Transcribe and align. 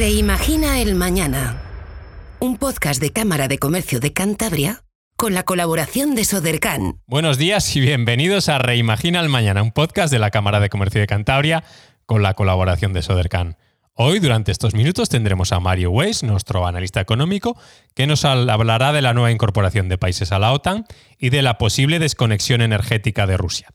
Reimagina 0.00 0.80
el 0.80 0.94
Mañana. 0.94 1.60
Un 2.38 2.56
podcast 2.56 3.02
de 3.02 3.10
Cámara 3.10 3.48
de 3.48 3.58
Comercio 3.58 4.00
de 4.00 4.14
Cantabria 4.14 4.82
con 5.14 5.34
la 5.34 5.42
colaboración 5.42 6.14
de 6.14 6.24
Sodercan. 6.24 7.02
Buenos 7.06 7.36
días 7.36 7.76
y 7.76 7.80
bienvenidos 7.80 8.48
a 8.48 8.58
Reimagina 8.58 9.20
el 9.20 9.28
Mañana, 9.28 9.62
un 9.62 9.72
podcast 9.72 10.10
de 10.10 10.18
la 10.18 10.30
Cámara 10.30 10.58
de 10.58 10.70
Comercio 10.70 11.02
de 11.02 11.06
Cantabria 11.06 11.64
con 12.06 12.22
la 12.22 12.32
colaboración 12.32 12.94
de 12.94 13.02
Sodercan. 13.02 13.58
Hoy, 13.92 14.20
durante 14.20 14.52
estos 14.52 14.74
minutos, 14.74 15.10
tendremos 15.10 15.52
a 15.52 15.60
Mario 15.60 15.90
Weiss, 15.90 16.22
nuestro 16.22 16.66
analista 16.66 17.02
económico, 17.02 17.60
que 17.94 18.06
nos 18.06 18.24
hablará 18.24 18.94
de 18.94 19.02
la 19.02 19.12
nueva 19.12 19.32
incorporación 19.32 19.90
de 19.90 19.98
países 19.98 20.32
a 20.32 20.38
la 20.38 20.54
OTAN 20.54 20.86
y 21.18 21.28
de 21.28 21.42
la 21.42 21.58
posible 21.58 21.98
desconexión 21.98 22.62
energética 22.62 23.26
de 23.26 23.36
Rusia. 23.36 23.68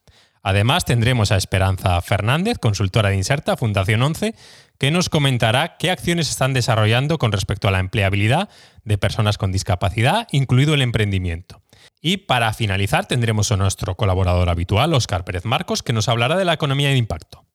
Además, 0.48 0.86
tendremos 0.86 1.32
a 1.32 1.38
Esperanza 1.38 2.00
Fernández, 2.02 2.60
consultora 2.60 3.10
de 3.10 3.16
Inserta, 3.16 3.58
Fundación 3.58 4.04
11, 4.04 4.36
que 4.78 4.92
nos 4.92 5.10
comentará 5.10 5.78
qué 5.78 5.92
acciones 5.92 6.30
están 6.30 6.54
desarrollando 6.54 7.18
con 7.18 7.32
respecto 7.32 7.68
a 7.68 7.72
la 7.72 7.80
empleabilidad 7.80 8.50
de 8.84 8.98
personas 8.98 9.38
con 9.38 9.52
discapacidad, 9.52 10.28
incluido 10.32 10.74
el 10.74 10.82
emprendimiento. 10.82 11.62
Y 12.02 12.18
para 12.18 12.54
finalizar, 12.54 13.08
tendremos 13.08 13.52
a 13.52 13.58
nuestro 13.58 13.96
colaborador 13.96 14.50
habitual, 14.50 14.94
Óscar 14.94 15.26
Pérez 15.26 15.46
Marcos, 15.46 15.82
que 15.82 15.94
nos 15.94 16.08
hablará 16.08 16.38
de 16.38 16.46
la 16.46 16.54
economía 16.54 16.90
de 16.90 16.98
impacto. 16.98 17.46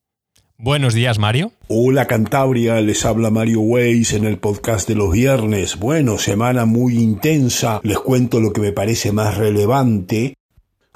Buenos 0.63 0.93
días, 0.93 1.19
Mario. 1.19 1.53
Hola, 1.69 2.07
Cantabria, 2.07 2.83
les 2.83 3.07
habla 3.07 3.31
Mario 3.31 3.61
Weiss 3.61 4.13
en 4.13 4.27
el 4.27 4.39
podcast 4.39 4.87
de 4.89 4.95
los 4.95 5.11
viernes. 5.13 5.79
Bueno, 5.79 6.19
semana 6.19 6.67
muy 6.67 6.99
intensa. 6.99 7.81
Les 7.83 7.99
cuento 7.99 8.41
lo 8.41 8.53
que 8.53 8.61
me 8.61 8.73
parece 8.73 9.11
más 9.11 9.39
relevante 9.39 10.35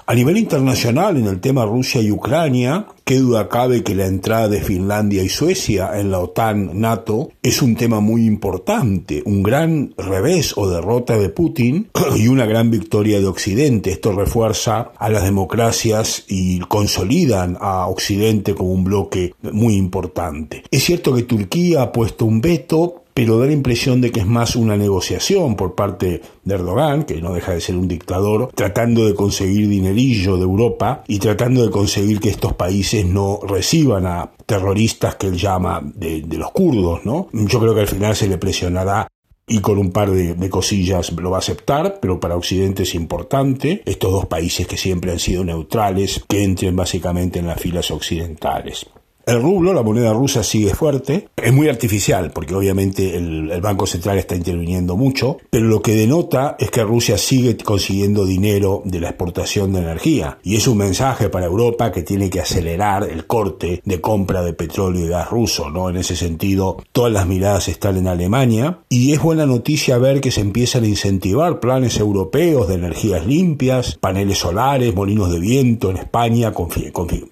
a 0.07 0.13
nivel 0.13 0.37
internacional, 0.37 1.17
en 1.17 1.25
el 1.25 1.39
tema 1.39 1.65
Rusia 1.65 1.99
y 1.99 2.11
Ucrania, 2.11 2.85
qué 3.03 3.17
duda 3.17 3.49
cabe 3.49 3.83
que 3.83 3.95
la 3.95 4.05
entrada 4.05 4.47
de 4.47 4.61
Finlandia 4.61 5.23
y 5.23 5.29
Suecia 5.29 5.99
en 5.99 6.11
la 6.11 6.19
OTAN-NATO 6.19 7.31
es 7.41 7.63
un 7.63 7.75
tema 7.75 8.01
muy 8.01 8.25
importante, 8.25 9.23
un 9.25 9.41
gran 9.41 9.95
revés 9.97 10.53
o 10.57 10.69
derrota 10.69 11.17
de 11.17 11.29
Putin 11.29 11.89
y 12.15 12.27
una 12.27 12.45
gran 12.45 12.69
victoria 12.69 13.19
de 13.19 13.25
Occidente. 13.25 13.89
Esto 13.89 14.11
refuerza 14.11 14.91
a 14.95 15.09
las 15.09 15.23
democracias 15.23 16.23
y 16.27 16.59
consolidan 16.59 17.57
a 17.59 17.87
Occidente 17.87 18.53
como 18.53 18.73
un 18.73 18.83
bloque 18.83 19.33
muy 19.41 19.73
importante. 19.73 20.63
Es 20.69 20.83
cierto 20.83 21.15
que 21.15 21.23
Turquía 21.23 21.81
ha 21.81 21.91
puesto 21.91 22.25
un 22.25 22.41
veto, 22.41 23.04
pero 23.15 23.39
da 23.39 23.45
la 23.45 23.53
impresión 23.53 24.01
de 24.01 24.11
que 24.11 24.19
es 24.19 24.27
más 24.27 24.57
una 24.57 24.75
negociación 24.75 25.55
por 25.55 25.73
parte 25.73 26.21
de 26.43 26.53
Erdogan, 26.53 27.03
que 27.03 27.21
no 27.21 27.33
deja 27.33 27.53
de 27.53 27.61
ser 27.61 27.77
un 27.77 27.87
dictador, 27.87 28.51
tratando 28.53 29.05
de 29.05 29.15
conseguir 29.15 29.69
dinerillo 29.69 30.35
de 30.35 30.43
Europa 30.43 31.05
y 31.07 31.19
tratando 31.19 31.63
de 31.63 31.71
conseguir 31.71 32.19
que 32.19 32.29
estos 32.29 32.53
países 32.53 33.05
no 33.05 33.39
reciban 33.41 34.05
a 34.05 34.31
terroristas 34.45 35.15
que 35.15 35.27
él 35.27 35.37
llama 35.37 35.81
de, 35.81 36.25
los 36.29 36.51
kurdos, 36.51 37.05
¿no? 37.05 37.29
Yo 37.31 37.61
creo 37.61 37.73
que 37.73 37.81
al 37.81 37.87
final 37.87 38.17
se 38.17 38.27
le 38.27 38.37
presionará 38.37 39.07
y 39.47 39.59
con 39.59 39.77
un 39.77 39.91
par 39.91 40.11
de, 40.11 40.33
de, 40.33 40.49
cosillas 40.49 41.13
lo 41.13 41.31
va 41.31 41.37
a 41.37 41.39
aceptar, 41.39 41.99
pero 42.01 42.19
para 42.19 42.35
Occidente 42.35 42.83
es 42.83 42.95
importante, 42.95 43.81
estos 43.85 44.11
dos 44.11 44.25
países 44.25 44.67
que 44.67 44.75
siempre 44.75 45.13
han 45.13 45.19
sido 45.19 45.45
neutrales, 45.45 46.21
que 46.27 46.43
entren 46.43 46.75
básicamente 46.75 47.39
en 47.39 47.47
las 47.47 47.61
filas 47.61 47.91
occidentales. 47.91 48.87
El 49.25 49.41
rublo, 49.41 49.73
la 49.73 49.81
moneda 49.81 50.13
rusa, 50.13 50.43
sigue 50.43 50.75
fuerte. 50.75 51.29
Es 51.35 51.51
muy 51.51 51.67
artificial, 51.67 52.31
porque 52.31 52.53
obviamente 52.53 53.17
el, 53.17 53.59
Banco 53.59 53.87
Central 53.87 54.19
está 54.19 54.35
interviniendo 54.35 54.95
mucho, 54.95 55.37
pero 55.49 55.65
lo 55.65 55.81
que 55.81 55.95
denota 55.95 56.55
es 56.59 56.69
que 56.69 56.83
Rusia 56.83 57.17
sigue 57.17 57.57
consiguiendo 57.57 58.25
dinero 58.25 58.83
de 58.85 58.99
la 58.99 59.09
exportación 59.09 59.73
de 59.73 59.79
energía. 59.79 60.37
Y 60.43 60.55
es 60.55 60.67
un 60.67 60.77
mensaje 60.77 61.29
para 61.29 61.47
Europa 61.47 61.91
que 61.91 62.03
tiene 62.03 62.29
que 62.29 62.39
acelerar 62.39 63.09
el 63.09 63.25
corte 63.25 63.81
de 63.83 64.01
compra 64.01 64.43
de 64.43 64.53
petróleo 64.53 65.03
y 65.03 65.09
gas 65.09 65.31
ruso, 65.31 65.71
¿no? 65.71 65.89
En 65.89 65.97
ese 65.97 66.15
sentido, 66.15 66.77
todas 66.91 67.11
las 67.11 67.25
miradas 67.25 67.67
están 67.67 67.97
en 67.97 68.07
Alemania. 68.07 68.81
Y 68.89 69.13
es 69.13 69.21
buena 69.23 69.47
noticia 69.47 69.97
ver 69.97 70.21
que 70.21 70.29
se 70.29 70.41
empiezan 70.41 70.83
a 70.83 70.87
incentivar 70.87 71.59
planes 71.59 71.97
europeos 71.97 72.67
de 72.67 72.75
energías 72.75 73.25
limpias, 73.25 73.97
paneles 73.99 74.37
solares, 74.37 74.93
molinos 74.93 75.31
de 75.31 75.39
viento 75.39 75.89
en 75.89 75.97
España 75.97 76.51
con, 76.53 76.69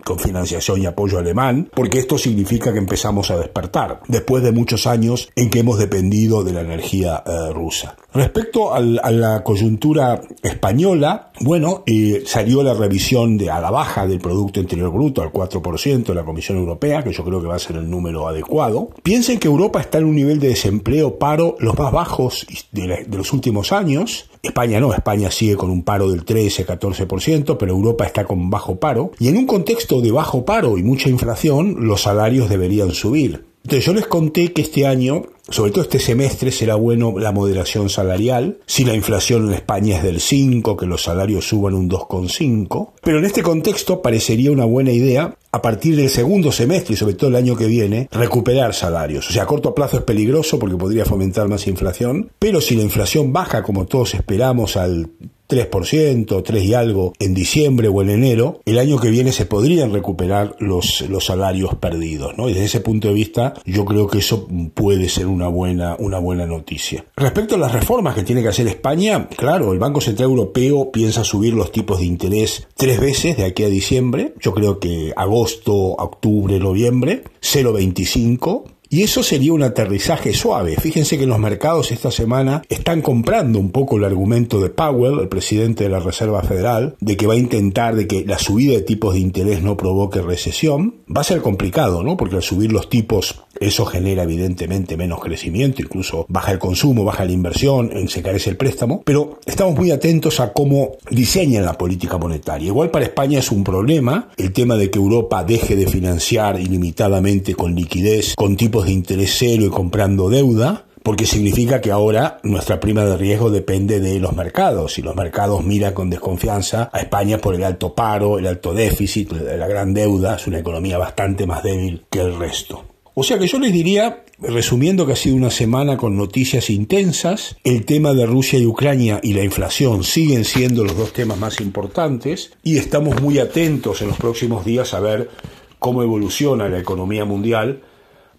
con 0.03 0.19
financiación 0.19 0.81
y 0.81 0.87
apoyo 0.87 1.19
alemán 1.19 1.69
porque 1.83 1.99
esto 1.99 2.17
significa 2.17 2.71
que 2.71 2.79
empezamos 2.79 3.29
a 3.29 3.35
despertar, 3.35 3.99
después 4.07 4.41
de 4.41 4.53
muchos 4.53 4.87
años 4.87 5.27
en 5.35 5.49
que 5.49 5.59
hemos 5.59 5.77
dependido 5.77 6.41
de 6.41 6.53
la 6.53 6.61
energía 6.61 7.21
eh, 7.25 7.51
rusa. 7.51 7.97
Respecto 8.13 8.73
a 8.73 8.79
la 8.79 9.43
coyuntura 9.43 10.21
española, 10.41 11.33
bueno, 11.41 11.83
eh, 11.85 12.23
salió 12.25 12.63
la 12.63 12.73
revisión 12.73 13.37
de 13.37 13.51
a 13.51 13.59
la 13.59 13.69
baja 13.69 14.07
del 14.07 14.19
Producto 14.19 14.61
Interior 14.61 14.93
Bruto 14.93 15.21
al 15.21 15.33
4% 15.33 16.05
de 16.05 16.15
la 16.15 16.23
Comisión 16.23 16.57
Europea, 16.57 17.03
que 17.03 17.11
yo 17.11 17.25
creo 17.25 17.41
que 17.41 17.47
va 17.47 17.55
a 17.55 17.59
ser 17.59 17.75
el 17.75 17.89
número 17.89 18.29
adecuado. 18.29 18.91
Piensen 19.03 19.37
que 19.37 19.49
Europa 19.49 19.81
está 19.81 19.97
en 19.97 20.05
un 20.05 20.15
nivel 20.15 20.39
de 20.39 20.47
desempleo, 20.47 21.19
paro, 21.19 21.57
los 21.59 21.77
más 21.77 21.91
bajos 21.91 22.47
de, 22.71 23.03
de 23.05 23.17
los 23.17 23.33
últimos 23.33 23.73
años, 23.73 24.29
España 24.43 24.81
no, 24.81 24.93
España 24.93 25.31
sigue 25.31 25.55
con 25.55 25.69
un 25.69 25.83
paro 25.83 26.11
del 26.11 26.25
13-14%, 26.25 27.55
pero 27.57 27.71
Europa 27.71 28.05
está 28.05 28.25
con 28.25 28.49
bajo 28.49 28.77
paro. 28.77 29.11
Y 29.17 29.29
en 29.29 29.37
un 29.37 29.47
contexto 29.47 30.01
de 30.01 30.11
bajo 30.11 30.43
paro 30.43 30.77
y 30.77 30.83
mucha 30.83 31.07
inflación, 31.07 31.87
los 31.87 32.01
salarios 32.01 32.49
deberían 32.49 32.91
subir. 32.91 33.45
Entonces 33.63 33.85
yo 33.85 33.93
les 33.93 34.07
conté 34.07 34.51
que 34.51 34.61
este 34.61 34.85
año, 34.85 35.23
sobre 35.49 35.71
todo 35.71 35.83
este 35.83 35.99
semestre, 35.99 36.51
será 36.51 36.75
bueno 36.75 37.17
la 37.17 37.31
moderación 37.31 37.89
salarial. 37.89 38.59
Si 38.65 38.83
la 38.83 38.93
inflación 38.93 39.47
en 39.47 39.53
España 39.53 39.97
es 39.97 40.03
del 40.03 40.19
5, 40.19 40.75
que 40.75 40.85
los 40.85 41.03
salarios 41.03 41.47
suban 41.47 41.73
un 41.73 41.89
2,5. 41.89 42.91
Pero 43.01 43.19
en 43.19 43.25
este 43.25 43.41
contexto 43.41 44.01
parecería 44.01 44.51
una 44.51 44.65
buena 44.65 44.91
idea, 44.91 45.37
a 45.53 45.61
partir 45.61 45.95
del 45.95 46.09
segundo 46.09 46.51
semestre 46.51 46.95
y 46.95 46.97
sobre 46.97 47.13
todo 47.13 47.29
el 47.29 47.35
año 47.35 47.55
que 47.55 47.67
viene, 47.67 48.09
recuperar 48.11 48.73
salarios. 48.73 49.29
O 49.29 49.33
sea, 49.33 49.43
a 49.43 49.47
corto 49.47 49.73
plazo 49.73 49.97
es 49.97 50.03
peligroso 50.03 50.57
porque 50.59 50.75
podría 50.75 51.05
fomentar 51.05 51.47
más 51.47 51.67
inflación, 51.67 52.31
pero 52.39 52.59
si 52.59 52.75
la 52.75 52.81
inflación 52.81 53.31
baja 53.31 53.61
como 53.61 53.85
todos 53.85 54.15
esperamos 54.15 54.75
al 54.75 55.11
3%, 55.47 56.43
3 56.43 56.63
y 56.63 56.73
algo 56.73 57.13
en 57.19 57.33
diciembre 57.33 57.87
o 57.87 58.01
en 58.01 58.09
enero, 58.09 58.61
el 58.65 58.79
año 58.79 58.99
que 58.99 59.09
viene 59.09 59.31
se 59.31 59.45
podrían 59.45 59.93
recuperar 59.93 60.55
los, 60.59 61.01
los 61.09 61.25
salarios 61.25 61.75
perdidos. 61.75 62.37
¿no? 62.37 62.49
Y 62.49 62.53
desde 62.53 62.65
ese 62.65 62.79
punto 62.81 63.07
de 63.07 63.13
vista, 63.13 63.53
yo 63.65 63.85
creo 63.85 64.07
que 64.07 64.19
eso 64.19 64.47
puede 64.73 65.09
ser 65.09 65.27
una 65.27 65.47
buena, 65.47 65.95
una 65.99 66.19
buena 66.19 66.45
noticia. 66.45 67.05
Respecto 67.15 67.55
a 67.55 67.59
las 67.59 67.71
reformas 67.71 68.15
que 68.15 68.23
tiene 68.23 68.41
que 68.41 68.49
hacer 68.49 68.67
España, 68.67 69.27
claro, 69.29 69.73
el 69.73 69.79
Banco 69.79 70.01
Central 70.01 70.29
Europeo 70.29 70.91
piensa 70.91 71.23
subir 71.23 71.53
los 71.53 71.71
tipos 71.71 71.99
de 71.99 72.05
interés 72.05 72.67
tres 72.75 72.99
veces 72.99 73.37
de 73.37 73.45
aquí 73.45 73.63
a 73.63 73.69
diciembre. 73.69 74.33
Yo 74.39 74.53
creo 74.53 74.79
que 74.79 75.13
agosto, 75.15 75.73
octubre, 75.73 76.59
noviembre, 76.59 77.23
0,25 77.41 78.72
y 78.93 79.01
eso 79.01 79.23
sería 79.23 79.53
un 79.53 79.63
aterrizaje 79.63 80.35
suave. 80.35 80.75
Fíjense 80.79 81.17
que 81.17 81.25
los 81.25 81.39
mercados 81.39 81.91
esta 81.91 82.11
semana 82.11 82.61
están 82.69 83.01
comprando 83.01 83.57
un 83.57 83.71
poco 83.71 83.97
el 83.97 84.03
argumento 84.03 84.61
de 84.61 84.69
Powell, 84.69 85.19
el 85.19 85.29
presidente 85.29 85.85
de 85.85 85.89
la 85.89 85.97
Reserva 85.97 86.43
Federal, 86.43 86.95
de 86.99 87.17
que 87.17 87.25
va 87.25 87.33
a 87.33 87.37
intentar 87.37 87.95
de 87.95 88.05
que 88.05 88.23
la 88.23 88.37
subida 88.37 88.73
de 88.73 88.83
tipos 88.83 89.15
de 89.15 89.21
interés 89.21 89.63
no 89.63 89.77
provoque 89.77 90.21
recesión. 90.21 90.97
Va 91.09 91.21
a 91.21 91.23
ser 91.23 91.41
complicado, 91.41 92.03
¿no? 92.03 92.17
Porque 92.17 92.35
al 92.35 92.43
subir 92.43 92.71
los 92.71 92.87
tipos 92.87 93.43
eso 93.59 93.85
genera 93.85 94.23
evidentemente 94.23 94.97
menos 94.97 95.21
crecimiento, 95.21 95.81
incluso 95.81 96.25
baja 96.27 96.51
el 96.51 96.59
consumo, 96.59 97.03
baja 97.03 97.25
la 97.25 97.31
inversión, 97.31 97.91
se 98.07 98.21
carece 98.21 98.49
el 98.49 98.57
préstamo, 98.57 99.01
pero 99.05 99.39
estamos 99.45 99.75
muy 99.75 99.91
atentos 99.91 100.39
a 100.39 100.53
cómo 100.53 100.97
diseñan 101.09 101.65
la 101.65 101.77
política 101.77 102.17
monetaria. 102.17 102.67
Igual 102.67 102.91
para 102.91 103.05
España 103.05 103.39
es 103.39 103.51
un 103.51 103.63
problema 103.63 104.29
el 104.37 104.53
tema 104.53 104.75
de 104.75 104.91
que 104.91 104.99
Europa 104.99 105.43
deje 105.43 105.75
de 105.75 105.87
financiar 105.87 106.59
ilimitadamente 106.59 107.55
con 107.55 107.73
liquidez, 107.73 108.35
con 108.35 108.55
tipos 108.55 108.82
de 108.85 108.91
interés 108.91 109.35
cero 109.37 109.63
y 109.65 109.69
comprando 109.69 110.29
deuda, 110.29 110.85
porque 111.03 111.25
significa 111.25 111.81
que 111.81 111.91
ahora 111.91 112.39
nuestra 112.43 112.79
prima 112.79 113.03
de 113.03 113.17
riesgo 113.17 113.51
depende 113.51 113.99
de 113.99 114.19
los 114.19 114.33
mercados 114.33 114.97
y 114.97 115.01
los 115.01 115.15
mercados 115.15 115.63
miran 115.63 115.93
con 115.93 116.09
desconfianza 116.09 116.89
a 116.93 116.99
España 116.99 117.37
por 117.37 117.55
el 117.55 117.63
alto 117.63 117.93
paro, 117.93 118.39
el 118.39 118.47
alto 118.47 118.73
déficit, 118.73 119.31
la 119.31 119.67
gran 119.67 119.93
deuda, 119.93 120.37
es 120.37 120.47
una 120.47 120.59
economía 120.59 120.97
bastante 120.97 121.45
más 121.45 121.61
débil 121.61 122.05
que 122.09 122.21
el 122.21 122.37
resto. 122.37 122.85
O 123.15 123.21
sea 123.21 123.37
que 123.37 123.45
yo 123.45 123.59
les 123.59 123.71
diría, 123.71 124.23
resumiendo 124.39 125.05
que 125.05 125.13
ha 125.13 125.17
sido 125.17 125.35
una 125.35 125.51
semana 125.51 125.97
con 125.97 126.17
noticias 126.17 126.71
intensas, 126.71 127.57
el 127.63 127.85
tema 127.85 128.13
de 128.13 128.25
Rusia 128.25 128.57
y 128.57 128.65
Ucrania 128.65 129.19
y 129.21 129.33
la 129.33 129.43
inflación 129.43 130.03
siguen 130.03 130.45
siendo 130.45 130.83
los 130.83 130.97
dos 130.97 131.13
temas 131.13 131.37
más 131.37 131.61
importantes 131.61 132.53
y 132.63 132.77
estamos 132.77 133.21
muy 133.21 133.37
atentos 133.37 134.01
en 134.01 134.07
los 134.07 134.17
próximos 134.17 134.65
días 134.65 134.95
a 134.95 134.99
ver 134.99 135.29
cómo 135.77 136.01
evoluciona 136.01 136.69
la 136.69 136.79
economía 136.79 137.23
mundial 137.23 137.83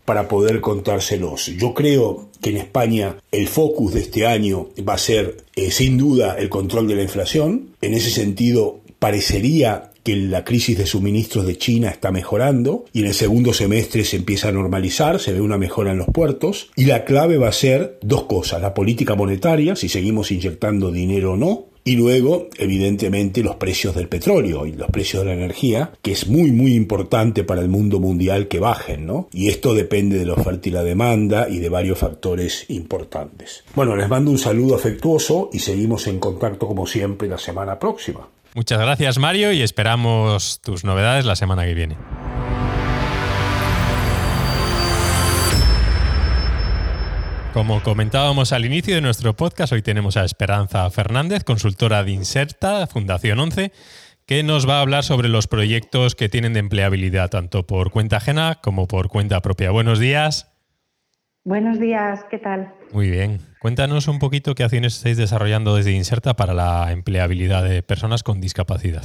para 0.05 0.29
poder 0.29 0.61
contárselos. 0.61 1.47
Yo 1.47 1.75
creo 1.75 2.29
que 2.41 2.51
en 2.51 2.59
España 2.59 3.17
el 3.33 3.49
focus 3.49 3.95
de 3.95 4.01
este 4.01 4.27
año 4.27 4.69
va 4.87 4.95
a 4.95 4.99
ser 4.99 5.39
eh, 5.56 5.71
sin 5.71 5.97
duda 5.97 6.37
el 6.39 6.49
control 6.49 6.89
de 6.89 6.97
la 6.97 7.03
inflación. 7.03 7.71
En 7.81 7.95
ese 7.95 8.11
sentido, 8.11 8.81
parecería 8.99 9.91
que 10.05 10.17
la 10.17 10.45
crisis 10.45 10.77
de 10.77 10.87
suministros 10.87 11.47
de 11.47 11.56
China 11.56 11.89
está 11.89 12.12
mejorando 12.12 12.85
y 12.93 13.01
en 13.01 13.06
el 13.06 13.15
segundo 13.15 13.55
semestre 13.55 14.05
se 14.05 14.17
empieza 14.17 14.49
a 14.49 14.53
normalizar, 14.53 15.19
se 15.19 15.33
ve 15.33 15.41
una 15.41 15.56
mejora 15.56 15.93
en 15.93 15.99
los 15.99 16.09
puertos 16.09 16.71
y 16.77 16.85
la 16.85 17.05
clave 17.05 17.39
va 17.39 17.49
a 17.49 17.53
ser 17.53 17.99
dos 18.03 18.25
cosas, 18.25 18.61
la 18.61 18.75
política 18.75 19.15
monetaria, 19.15 19.75
si 19.77 19.89
seguimos 19.89 20.31
inyectando 20.31 20.93
dinero 20.93 21.33
o 21.33 21.37
no, 21.37 21.67
Y 21.87 21.97
luego, 21.97 22.49
evidentemente, 22.57 23.43
los 23.43 23.57
precios 23.57 23.95
del 23.95 24.09
petróleo 24.09 24.67
y 24.67 24.73
los 24.73 24.89
precios 24.89 25.23
de 25.23 25.29
la 25.29 25.35
energía, 25.35 25.93
que 26.01 26.13
es 26.13 26.27
muy, 26.29 26.51
muy 26.51 26.75
importante 26.75 27.45
para 27.45 27.61
el 27.61 27.69
mundo 27.69 28.01
mundial 28.01 28.49
que 28.49 28.59
bajen, 28.59 29.05
¿no? 29.05 29.29
Y 29.33 29.49
esto 29.49 29.75
depende 29.75 30.19
de 30.19 30.25
la 30.25 30.33
oferta 30.33 30.69
y 30.71 30.73
la 30.73 30.83
demanda 30.83 31.47
y 31.49 31.59
de 31.59 31.69
varios 31.69 31.99
factores 31.99 32.65
importantes. 32.71 33.65
Bueno, 33.75 33.97
les 33.97 34.09
mando 34.09 34.31
un 34.31 34.39
saludo 34.39 34.75
afectuoso 34.75 35.51
y 35.53 35.59
seguimos 35.59 36.07
en 36.07 36.21
contacto 36.21 36.67
como 36.67 36.87
siempre 36.87 37.29
la 37.29 37.39
semana 37.39 37.79
próxima. 37.79 38.29
Muchas 38.55 38.79
gracias 38.79 39.19
Mario 39.19 39.53
y 39.53 39.61
esperamos 39.61 40.61
tus 40.63 40.85
novedades 40.85 41.27
la 41.27 41.37
semana 41.37 41.67
que 41.67 41.75
viene. 41.75 41.97
Como 47.55 47.81
comentábamos 47.85 48.53
al 48.53 48.65
inicio 48.65 48.97
de 48.97 49.01
nuestro 49.01 49.37
podcast, 49.37 49.73
hoy 49.73 49.81
tenemos 49.81 50.17
a 50.17 50.25
Esperanza 50.25 50.91
Fernández, 50.91 51.45
consultora 51.45 52.03
de 52.03 52.11
Inserta, 52.11 52.89
Fundación 52.89 53.39
11, 53.39 53.71
que 54.27 54.43
nos 54.43 54.69
va 54.69 54.79
a 54.79 54.81
hablar 54.81 55.05
sobre 55.05 55.29
los 55.29 55.47
proyectos 55.47 56.17
que 56.17 56.29
tienen 56.29 56.53
de 56.53 56.59
empleabilidad, 56.59 57.31
tanto 57.31 57.65
por 57.65 57.93
cuenta 57.93 58.17
ajena 58.17 58.59
como 58.61 58.89
por 58.89 59.06
cuenta 59.06 59.41
propia. 59.41 59.71
Buenos 59.71 60.01
días. 60.01 60.53
Buenos 61.45 61.79
días, 61.79 62.25
¿qué 62.29 62.39
tal? 62.39 62.75
Muy 62.93 63.09
bien. 63.09 63.39
Cuéntanos 63.61 64.09
un 64.09 64.19
poquito 64.19 64.57
qué 64.57 64.65
acciones 64.65 64.97
estáis 64.97 65.17
desarrollando 65.17 65.77
desde 65.77 65.93
Inserta 65.93 66.35
para 66.35 66.55
la 66.55 66.91
empleabilidad 66.91 67.62
de 67.62 67.85
personas 67.85 68.25
con 68.25 68.41
discapacidad. 68.41 69.05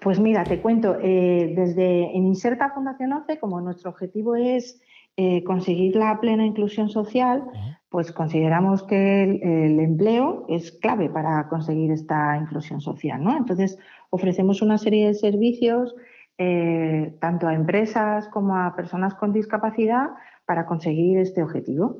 Pues 0.00 0.20
mira, 0.20 0.44
te 0.44 0.62
cuento, 0.62 0.96
eh, 1.02 1.52
desde 1.54 2.16
en 2.16 2.28
Inserta 2.28 2.70
Fundación 2.70 3.12
11, 3.12 3.38
como 3.38 3.60
nuestro 3.60 3.90
objetivo 3.90 4.36
es 4.36 4.80
eh, 5.20 5.42
conseguir 5.42 5.96
la 5.96 6.20
plena 6.20 6.46
inclusión 6.46 6.90
social, 6.90 7.42
pues 7.88 8.12
consideramos 8.12 8.84
que 8.84 9.24
el, 9.24 9.80
empleo 9.80 10.46
es 10.48 10.70
clave 10.70 11.10
para 11.10 11.48
conseguir 11.48 11.90
esta 11.90 12.36
inclusión 12.36 12.80
social. 12.80 13.24
¿no? 13.24 13.36
Entonces, 13.36 13.80
ofrecemos 14.10 14.62
una 14.62 14.78
serie 14.78 15.08
de 15.08 15.14
servicios 15.14 15.96
eh, 16.38 17.16
tanto 17.20 17.48
a 17.48 17.54
empresas 17.54 18.28
como 18.28 18.56
a 18.56 18.76
personas 18.76 19.14
con 19.14 19.32
discapacidad 19.32 20.10
para 20.46 20.66
conseguir 20.66 21.18
este 21.18 21.42
objetivo. 21.42 21.98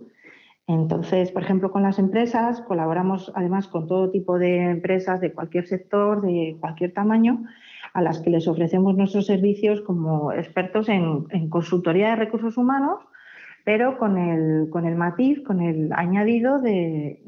Entonces, 0.68 1.32
por 1.32 1.42
ejemplo, 1.42 1.72
con 1.72 1.82
las 1.82 1.98
empresas 1.98 2.60
colaboramos 2.60 3.32
además 3.34 3.66
con 3.66 3.88
todo 3.88 4.10
tipo 4.10 4.38
de 4.38 4.70
empresas 4.70 5.20
de 5.20 5.32
cualquier 5.32 5.66
sector, 5.66 6.20
de 6.20 6.56
cualquier 6.60 6.92
tamaño, 6.92 7.42
a 7.94 8.02
las 8.02 8.20
que 8.20 8.30
les 8.30 8.46
ofrecemos 8.46 8.96
nuestros 8.96 9.26
servicios 9.26 9.80
como 9.80 10.32
expertos 10.32 10.88
en, 10.88 11.48
consultoría 11.48 12.10
de 12.10 12.16
recursos 12.16 12.56
humanos, 12.56 13.00
pero 13.68 13.98
con 13.98 14.16
el, 14.16 14.70
con 14.70 14.86
el 14.86 14.96
matiz, 14.96 15.42
con 15.44 15.60
el 15.60 15.92
añadido 15.92 16.58
de, 16.58 17.20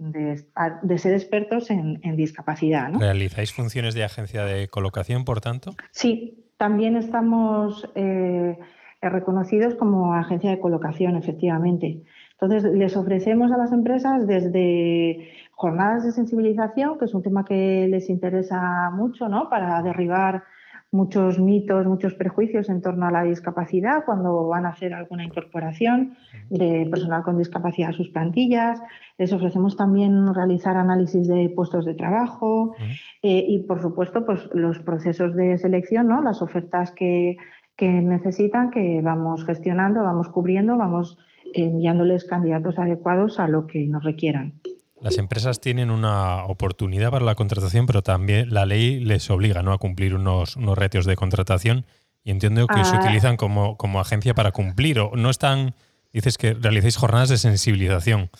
ser 0.96 1.12
expertos 1.12 1.70
en, 1.70 2.00
discapacidad. 2.16 2.94
¿Realizáis 2.98 3.52
funciones 3.52 3.92
de 3.92 4.04
agencia 4.04 4.46
de 4.46 4.66
colocación, 4.68 5.26
por 5.26 5.42
tanto? 5.42 5.72
Sí, 5.90 6.46
también 6.56 6.96
estamos 6.96 7.86
eh, 7.94 8.58
reconocidos 9.02 9.74
como 9.74 10.14
agencia 10.14 10.48
de 10.48 10.60
colocación, 10.60 11.14
efectivamente. 11.16 12.04
Entonces, 12.40 12.72
les 12.72 12.96
ofrecemos 12.96 13.52
a 13.52 13.58
las 13.58 13.70
empresas 13.70 14.26
desde 14.26 15.32
jornadas 15.50 16.06
de 16.06 16.12
sensibilización, 16.12 16.98
que 16.98 17.04
es 17.04 17.12
un 17.12 17.22
tema 17.22 17.44
que 17.44 17.86
les 17.86 18.08
interesa 18.08 18.88
mucho, 18.94 19.28
¿no? 19.28 19.50
Para 19.50 19.82
derribar 19.82 20.44
muchos 20.92 21.38
mitos, 21.38 21.86
muchos 21.86 22.14
prejuicios 22.14 22.68
en 22.68 22.82
torno 22.82 23.06
a 23.06 23.10
la 23.12 23.22
discapacidad 23.22 24.04
cuando 24.04 24.48
van 24.48 24.66
a 24.66 24.70
hacer 24.70 24.92
alguna 24.92 25.24
incorporación 25.24 26.16
de 26.48 26.88
personal 26.90 27.22
con 27.22 27.38
discapacidad 27.38 27.90
a 27.90 27.92
sus 27.92 28.08
plantillas. 28.10 28.82
Les 29.16 29.32
ofrecemos 29.32 29.76
también 29.76 30.34
realizar 30.34 30.76
análisis 30.76 31.28
de 31.28 31.48
puestos 31.54 31.84
de 31.84 31.94
trabajo 31.94 32.74
eh, 33.22 33.44
y, 33.46 33.62
por 33.64 33.80
supuesto, 33.80 34.26
pues 34.26 34.48
los 34.52 34.80
procesos 34.80 35.34
de 35.36 35.58
selección, 35.58 36.08
¿no? 36.08 36.22
las 36.22 36.42
ofertas 36.42 36.90
que, 36.90 37.36
que 37.76 37.88
necesitan, 37.88 38.70
que 38.70 39.00
vamos 39.02 39.44
gestionando, 39.44 40.02
vamos 40.02 40.28
cubriendo, 40.28 40.76
vamos 40.76 41.18
enviándoles 41.54 42.24
candidatos 42.24 42.78
adecuados 42.78 43.38
a 43.38 43.48
lo 43.48 43.66
que 43.66 43.86
nos 43.86 44.04
requieran. 44.04 44.54
Las 45.00 45.16
empresas 45.16 45.60
tienen 45.60 45.90
una 45.90 46.44
oportunidad 46.44 47.10
para 47.10 47.24
la 47.24 47.34
contratación, 47.34 47.86
pero 47.86 48.02
también 48.02 48.52
la 48.52 48.66
ley 48.66 49.00
les 49.00 49.30
obliga 49.30 49.62
¿no? 49.62 49.72
a 49.72 49.78
cumplir 49.78 50.14
unos, 50.14 50.56
unos 50.56 50.76
ratios 50.76 51.06
de 51.06 51.16
contratación 51.16 51.86
y 52.22 52.30
entiendo 52.30 52.66
que 52.66 52.84
se 52.84 52.96
ah. 52.96 53.00
utilizan 53.00 53.38
como, 53.38 53.78
como 53.78 53.98
agencia 54.00 54.34
para 54.34 54.52
cumplir 54.52 55.00
o 55.00 55.12
no 55.16 55.30
están, 55.30 55.74
dices 56.12 56.36
que 56.36 56.52
realicéis 56.52 56.98
jornadas 56.98 57.30
de 57.30 57.38
sensibilización. 57.38 58.30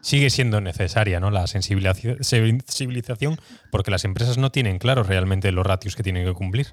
Sigue 0.00 0.30
siendo 0.30 0.60
necesaria 0.60 1.20
¿no? 1.20 1.30
la 1.30 1.46
sensibilización 1.46 3.36
porque 3.70 3.90
las 3.90 4.04
empresas 4.04 4.38
no 4.38 4.50
tienen 4.50 4.78
claros 4.78 5.06
realmente 5.06 5.52
los 5.52 5.66
ratios 5.66 5.94
que 5.94 6.02
tienen 6.02 6.24
que 6.24 6.34
cumplir. 6.34 6.68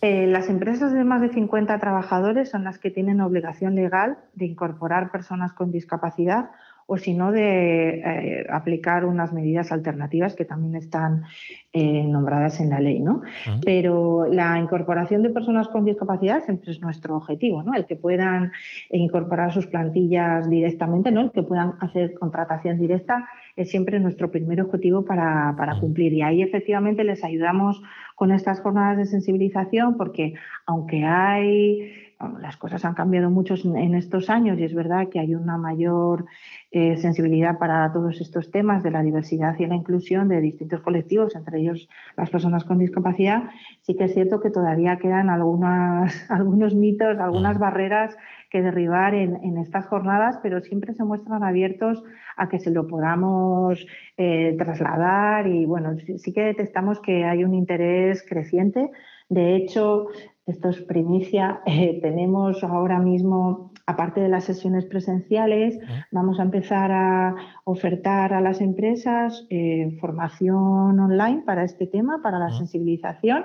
Eh, 0.00 0.26
las 0.26 0.48
empresas 0.48 0.92
de 0.92 1.02
más 1.02 1.22
de 1.22 1.30
50 1.30 1.78
trabajadores 1.78 2.50
son 2.50 2.62
las 2.62 2.78
que 2.78 2.90
tienen 2.90 3.20
obligación 3.20 3.74
legal 3.74 4.18
de 4.34 4.44
incorporar 4.46 5.10
personas 5.10 5.52
con 5.54 5.72
discapacidad 5.72 6.50
o 6.86 6.96
si 6.96 7.14
no 7.14 7.32
de 7.32 8.00
eh, 8.00 8.46
aplicar 8.50 9.04
unas 9.04 9.32
medidas 9.32 9.72
alternativas 9.72 10.34
que 10.34 10.44
también 10.44 10.76
están 10.76 11.24
eh, 11.72 12.04
nombradas 12.04 12.60
en 12.60 12.70
la 12.70 12.80
ley. 12.80 13.00
¿no? 13.00 13.22
Pero 13.64 14.26
la 14.26 14.58
incorporación 14.58 15.22
de 15.22 15.30
personas 15.30 15.68
con 15.68 15.84
discapacidad 15.84 16.44
siempre 16.44 16.72
es 16.72 16.80
nuestro 16.80 17.16
objetivo, 17.16 17.62
¿no? 17.62 17.74
el 17.74 17.86
que 17.86 17.96
puedan 17.96 18.52
incorporar 18.90 19.52
sus 19.52 19.66
plantillas 19.66 20.48
directamente, 20.48 21.10
¿no? 21.10 21.22
el 21.22 21.30
que 21.32 21.42
puedan 21.42 21.74
hacer 21.80 22.14
contratación 22.14 22.78
directa 22.78 23.28
es 23.56 23.70
siempre 23.70 24.00
nuestro 24.00 24.30
primer 24.30 24.60
objetivo 24.60 25.04
para, 25.04 25.54
para 25.56 25.78
cumplir. 25.78 26.12
Y 26.12 26.22
ahí 26.22 26.42
efectivamente 26.42 27.04
les 27.04 27.24
ayudamos 27.24 27.82
con 28.14 28.30
estas 28.30 28.60
jornadas 28.60 28.98
de 28.98 29.06
sensibilización 29.06 29.96
porque 29.96 30.34
aunque 30.66 31.04
hay 31.04 32.13
las 32.40 32.56
cosas 32.56 32.84
han 32.84 32.94
cambiado 32.94 33.30
mucho 33.30 33.54
en 33.62 33.94
estos 33.94 34.30
años 34.30 34.58
y 34.58 34.64
es 34.64 34.74
verdad 34.74 35.08
que 35.08 35.20
hay 35.20 35.34
una 35.34 35.56
mayor 35.56 36.26
eh, 36.70 36.96
sensibilidad 36.96 37.58
para 37.58 37.92
todos 37.92 38.20
estos 38.20 38.50
temas 38.50 38.82
de 38.82 38.90
la 38.90 39.02
diversidad 39.02 39.56
y 39.58 39.66
la 39.66 39.76
inclusión 39.76 40.28
de 40.28 40.40
distintos 40.40 40.80
colectivos, 40.80 41.36
entre 41.36 41.60
ellos 41.60 41.88
las 42.16 42.30
personas 42.30 42.64
con 42.64 42.78
discapacidad. 42.78 43.44
Sí 43.82 43.94
que 43.96 44.04
es 44.04 44.14
cierto 44.14 44.40
que 44.40 44.50
todavía 44.50 44.98
quedan 44.98 45.30
algunas, 45.30 46.26
algunos 46.30 46.74
mitos, 46.74 47.18
algunas 47.18 47.58
barreras 47.58 48.16
que 48.50 48.62
derribar 48.62 49.14
en, 49.14 49.58
estas 49.58 49.86
jornadas, 49.86 50.38
pero 50.42 50.60
siempre 50.60 50.94
se 50.94 51.04
muestran 51.04 51.42
abiertos 51.42 52.02
a 52.36 52.48
que 52.48 52.58
se 52.58 52.70
lo 52.70 52.86
podamos 52.86 53.86
eh, 54.16 54.54
trasladar 54.58 55.46
y 55.48 55.66
bueno, 55.66 55.96
sí 56.16 56.32
que 56.32 56.42
detectamos 56.42 57.00
que 57.00 57.24
hay 57.24 57.44
un 57.44 57.54
interés 57.54 58.24
creciente. 58.28 58.90
De 59.28 59.56
hecho, 59.56 60.06
esto 60.46 60.68
es 60.68 60.80
primicia. 60.82 61.60
Eh, 61.66 61.98
tenemos 62.02 62.62
ahora 62.64 62.98
mismo, 62.98 63.72
aparte 63.86 64.20
de 64.20 64.28
las 64.28 64.44
sesiones 64.44 64.84
presenciales, 64.84 65.78
vamos 66.12 66.38
a 66.38 66.42
empezar 66.42 66.92
a 66.92 67.34
ofertar 67.64 68.34
a 68.34 68.40
las 68.40 68.60
empresas 68.60 69.46
eh, 69.50 69.96
formación 70.00 71.00
online 71.00 71.42
para 71.46 71.64
este 71.64 71.86
tema, 71.86 72.20
para 72.22 72.38
la 72.38 72.50
sensibilización. 72.50 73.44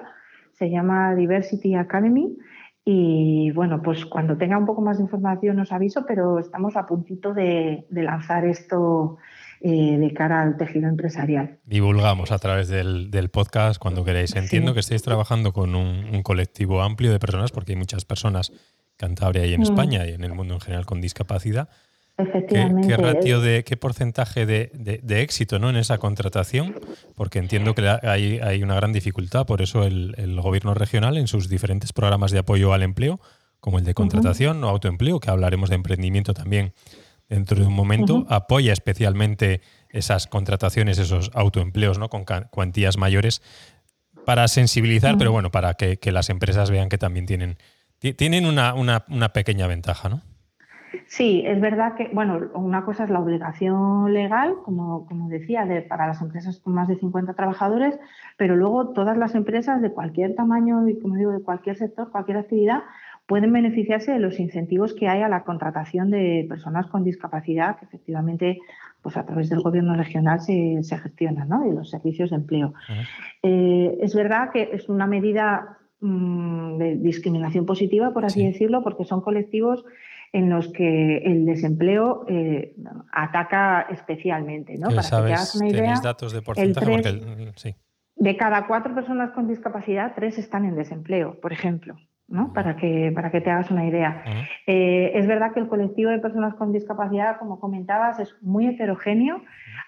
Se 0.54 0.70
llama 0.70 1.16
Diversity 1.16 1.76
Academy. 1.76 2.38
Y 2.84 3.52
bueno, 3.52 3.82
pues 3.82 4.06
cuando 4.06 4.38
tenga 4.38 4.58
un 4.58 4.66
poco 4.66 4.82
más 4.82 4.98
de 4.98 5.04
información 5.04 5.60
os 5.60 5.72
aviso, 5.72 6.06
pero 6.08 6.40
estamos 6.40 6.76
a 6.76 6.86
puntito 6.86 7.34
de 7.34 7.86
lanzar 7.92 8.46
esto 8.46 9.18
eh, 9.62 9.98
de 9.98 10.14
cara 10.14 10.42
al 10.42 10.56
tejido 10.56 10.88
empresarial. 10.88 11.60
Divulgamos 11.66 12.32
a 12.32 12.40
través 12.40 12.70
del, 12.70 13.30
podcast 13.30 13.78
cuando 13.78 14.06
queréis. 14.06 14.34
Entiendo 14.38 14.74
que 14.74 14.80
estáis 14.80 15.04
trabajando 15.04 15.52
con 15.52 15.76
un, 15.76 16.24
colectivo 16.24 16.82
amplio 16.82 17.12
de 17.12 17.20
personas, 17.20 17.52
porque 17.52 17.74
hay 17.74 17.76
muchas 17.76 18.06
personas, 18.06 18.54
Cantabria 18.96 19.46
y 19.46 19.54
en 19.54 19.60
mm. 19.60 19.64
España 19.64 20.08
y 20.08 20.14
en 20.14 20.24
el 20.24 20.34
mundo 20.34 20.54
en 20.54 20.62
general, 20.62 20.86
con 20.86 21.02
discapacidad. 21.02 21.68
Efectivamente. 22.18 22.88
¿Qué, 22.88 22.96
ratio 22.96 23.42
de, 23.42 23.66
qué 23.66 23.76
porcentaje 23.76 24.46
de, 24.46 25.22
éxito 25.22 25.60
¿no? 25.60 25.70
en 25.70 25.76
esa 25.76 25.98
contratación? 25.98 26.76
Porque 27.16 27.40
entiendo 27.40 27.76
que 27.76 27.86
hay, 27.88 28.40
hay 28.40 28.64
una 28.64 28.76
gran 28.76 28.94
dificultad, 28.94 29.46
por 29.46 29.62
eso 29.62 29.84
el, 29.84 30.40
gobierno 30.42 30.74
regional 30.74 31.18
en 31.18 31.28
sus 31.28 31.50
diferentes 31.50 31.92
programas 31.92 32.32
de 32.32 32.40
apoyo 32.40 32.72
al 32.72 32.84
empleo, 32.84 33.20
como 33.60 33.78
el 33.78 33.84
de 33.84 33.94
contratación 33.94 34.64
o 34.64 34.70
autoempleo, 34.70 35.20
que 35.20 35.30
hablaremos 35.30 35.70
de 35.70 35.76
emprendimiento 35.76 36.34
también 36.34 36.74
dentro 37.30 37.60
de 37.60 37.68
un 37.68 37.74
momento, 37.74 38.26
apoya 38.28 38.74
especialmente 38.74 39.62
esas 39.90 40.28
contrataciones, 40.28 40.98
esos 40.98 41.32
autoempleos 41.34 42.00
¿no? 42.00 42.10
con 42.10 42.26
cuantías 42.50 42.98
mayores 42.98 43.42
para 44.26 44.48
sensibilizar, 44.48 45.18
pero 45.18 45.32
bueno, 45.32 45.52
para 45.52 45.74
que, 45.76 46.12
las 46.12 46.30
empresas 46.30 46.70
vean 46.70 46.90
que 46.90 46.98
también 46.98 47.26
tienen, 47.26 47.58
tienen 48.00 48.46
una, 48.46 48.74
una, 48.74 49.30
pequeña 49.30 49.68
ventaja, 49.68 50.10
¿no? 50.10 50.22
Sí, 51.06 51.44
es 51.46 51.60
verdad 51.60 51.96
que, 51.96 52.10
bueno, 52.14 52.40
una 52.54 52.84
cosa 52.84 53.04
es 53.04 53.10
la 53.10 53.20
obligación 53.20 54.14
legal, 54.14 54.56
como, 54.64 55.08
como 55.08 55.30
decía, 55.30 55.66
de, 55.66 55.82
para 55.82 56.08
las 56.08 56.22
empresas 56.22 56.60
con 56.60 56.74
más 56.74 56.88
de 56.88 56.96
50 56.96 57.34
trabajadores, 57.34 58.00
pero 58.38 58.56
luego 58.56 58.90
todas 58.90 59.18
las 59.18 59.34
empresas 59.34 59.82
de 59.82 59.92
cualquier 59.92 60.36
tamaño 60.36 60.88
y, 60.88 61.00
como 61.00 61.16
digo, 61.16 61.32
de 61.32 61.42
cualquier 61.42 61.78
sector, 61.78 62.12
cualquier 62.12 62.38
actividad, 62.38 62.84
pueden 63.30 63.54
beneficiarse 63.54 64.12
de 64.12 64.20
los 64.20 64.40
incentivos 64.40 64.96
que 64.96 65.08
hay 65.08 65.22
a 65.22 65.30
la 65.30 65.44
contratación 65.44 66.10
de 66.10 66.48
personas 66.50 66.88
con 66.88 67.04
discapacidad, 67.04 67.78
que 67.78 67.86
efectivamente 67.86 68.58
pues 69.04 69.16
a 69.18 69.26
través 69.26 69.50
del 69.50 69.62
gobierno 69.62 69.96
regional 69.96 70.42
se, 70.42 70.80
se 70.82 70.98
gestionan, 70.98 71.48
¿no? 71.48 71.66
y 71.66 71.72
los 71.72 71.92
servicios 71.92 72.32
de 72.32 72.38
empleo. 72.38 72.74
Eh, 73.44 73.98
es 74.02 74.16
verdad 74.16 74.50
que 74.52 74.72
es 74.74 74.90
una 74.90 75.06
medida 75.06 75.78
mm, 76.02 76.78
de 76.80 76.96
discriminación 76.96 77.68
positiva, 77.68 78.12
por 78.12 78.26
así 78.26 78.44
decirlo, 78.44 78.84
porque 78.84 79.06
son 79.06 79.22
colectivos 79.22 79.86
en 80.34 80.50
los 80.50 80.68
que 80.74 81.18
el 81.18 81.46
desempleo 81.46 82.26
eh, 82.28 82.76
ataca 83.12 83.82
especialmente. 83.92 84.76
¿no? 84.80 84.90
Para 84.90 85.04
que 85.04 85.08
te 85.08 85.16
hagas 85.16 85.56
una 85.56 85.70
idea, 85.70 86.02
datos 86.04 86.34
de 86.34 86.42
porcentaje? 86.42 87.76
De 88.16 88.36
cada 88.36 88.66
cuatro 88.66 88.96
personas 88.96 89.32
con 89.32 89.48
discapacidad, 89.48 90.14
tres 90.16 90.40
están 90.40 90.66
en 90.66 90.76
desempleo, 90.76 91.40
por 91.40 91.54
ejemplo. 91.54 91.96
¿No? 92.30 92.54
para, 92.54 92.76
que, 92.76 93.12
para 93.14 93.32
que 93.32 93.42
te 93.42 93.50
hagas 93.50 93.72
una 93.72 93.86
idea. 93.86 94.24
Eh, 94.68 95.12
es 95.16 95.28
verdad 95.28 95.54
que 95.54 95.60
el 95.60 95.68
colectivo 95.68 96.12
de 96.12 96.20
personas 96.20 96.54
con 96.56 96.72
discapacidad, 96.72 97.38
como 97.38 97.60
comentabas, 97.60 98.20
es 98.20 98.36
muy 98.42 98.68
heterogéneo, 98.68 99.42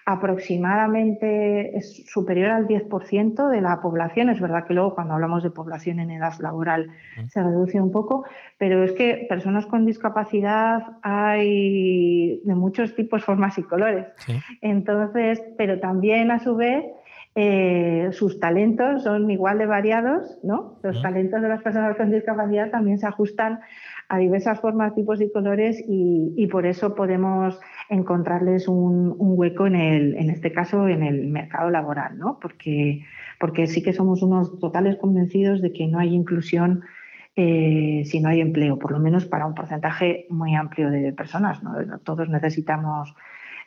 aproximadamente 0.04 1.76
es 1.76 2.04
superior 2.06 2.50
al 2.50 2.66
10% 2.66 3.48
de 3.48 3.60
la 3.60 3.80
población. 3.80 4.30
Es 4.30 4.40
verdad 4.40 4.66
que 4.66 4.74
luego 4.74 4.94
cuando 4.94 5.14
hablamos 5.14 5.42
de 5.42 5.50
población 5.50 6.00
en 6.00 6.10
edad 6.10 6.32
laboral 6.40 6.90
se 7.28 7.42
reduce 7.42 7.80
un 7.80 7.92
poco, 7.92 8.24
pero 8.58 8.82
es 8.82 8.92
que 8.92 9.26
personas 9.28 9.66
con 9.66 9.86
discapacidad 9.86 10.82
hay 11.02 12.40
de 12.44 12.54
muchos 12.54 12.94
tipos, 12.94 13.24
formas 13.24 13.58
y 13.58 13.62
colores. 13.62 14.06
Entonces, 14.60 15.42
pero 15.56 15.78
también 15.78 16.30
a 16.30 16.38
su 16.40 16.56
vez 16.56 16.84
eh, 17.34 18.10
sus 18.12 18.38
talentos 18.40 19.04
son 19.04 19.30
igual 19.30 19.58
de 19.58 19.66
variados, 19.66 20.38
¿no? 20.42 20.78
Los 20.82 21.00
talentos 21.00 21.40
de 21.40 21.48
las 21.48 21.62
personas 21.62 21.96
con 21.96 22.10
discapacidad 22.10 22.70
también 22.70 22.98
se 22.98 23.06
ajustan 23.06 23.60
a 24.08 24.18
diversas 24.18 24.60
formas, 24.60 24.94
tipos 24.94 25.20
y 25.22 25.32
colores 25.32 25.82
y, 25.88 26.46
por 26.48 26.66
eso 26.66 26.94
podemos 26.94 27.58
encontrarles 27.88 28.68
un, 28.68 29.14
hueco 29.18 29.66
en, 29.66 29.76
el, 29.76 30.14
en 30.16 30.28
este 30.28 30.52
caso 30.52 30.88
en 30.88 31.02
el 31.02 31.28
mercado 31.28 31.70
laboral, 31.70 32.18
¿no? 32.18 32.38
Porque, 32.38 33.06
porque 33.40 33.66
sí 33.66 33.82
que 33.82 33.94
somos 33.94 34.22
unos 34.22 34.58
totales 34.58 34.96
convencidos 34.96 35.62
de 35.62 35.72
que 35.72 35.86
no 35.86 35.98
hay 35.98 36.14
inclusión 36.14 36.82
eh, 37.34 38.02
si 38.04 38.20
no 38.20 38.28
hay 38.28 38.42
empleo, 38.42 38.78
por 38.78 38.92
lo 38.92 38.98
menos 38.98 39.24
para 39.24 39.46
un 39.46 39.54
porcentaje 39.54 40.26
muy 40.28 40.54
amplio 40.54 40.90
de 40.90 41.14
personas. 41.14 41.62
¿no? 41.62 41.98
Todos 42.00 42.28
necesitamos 42.28 43.14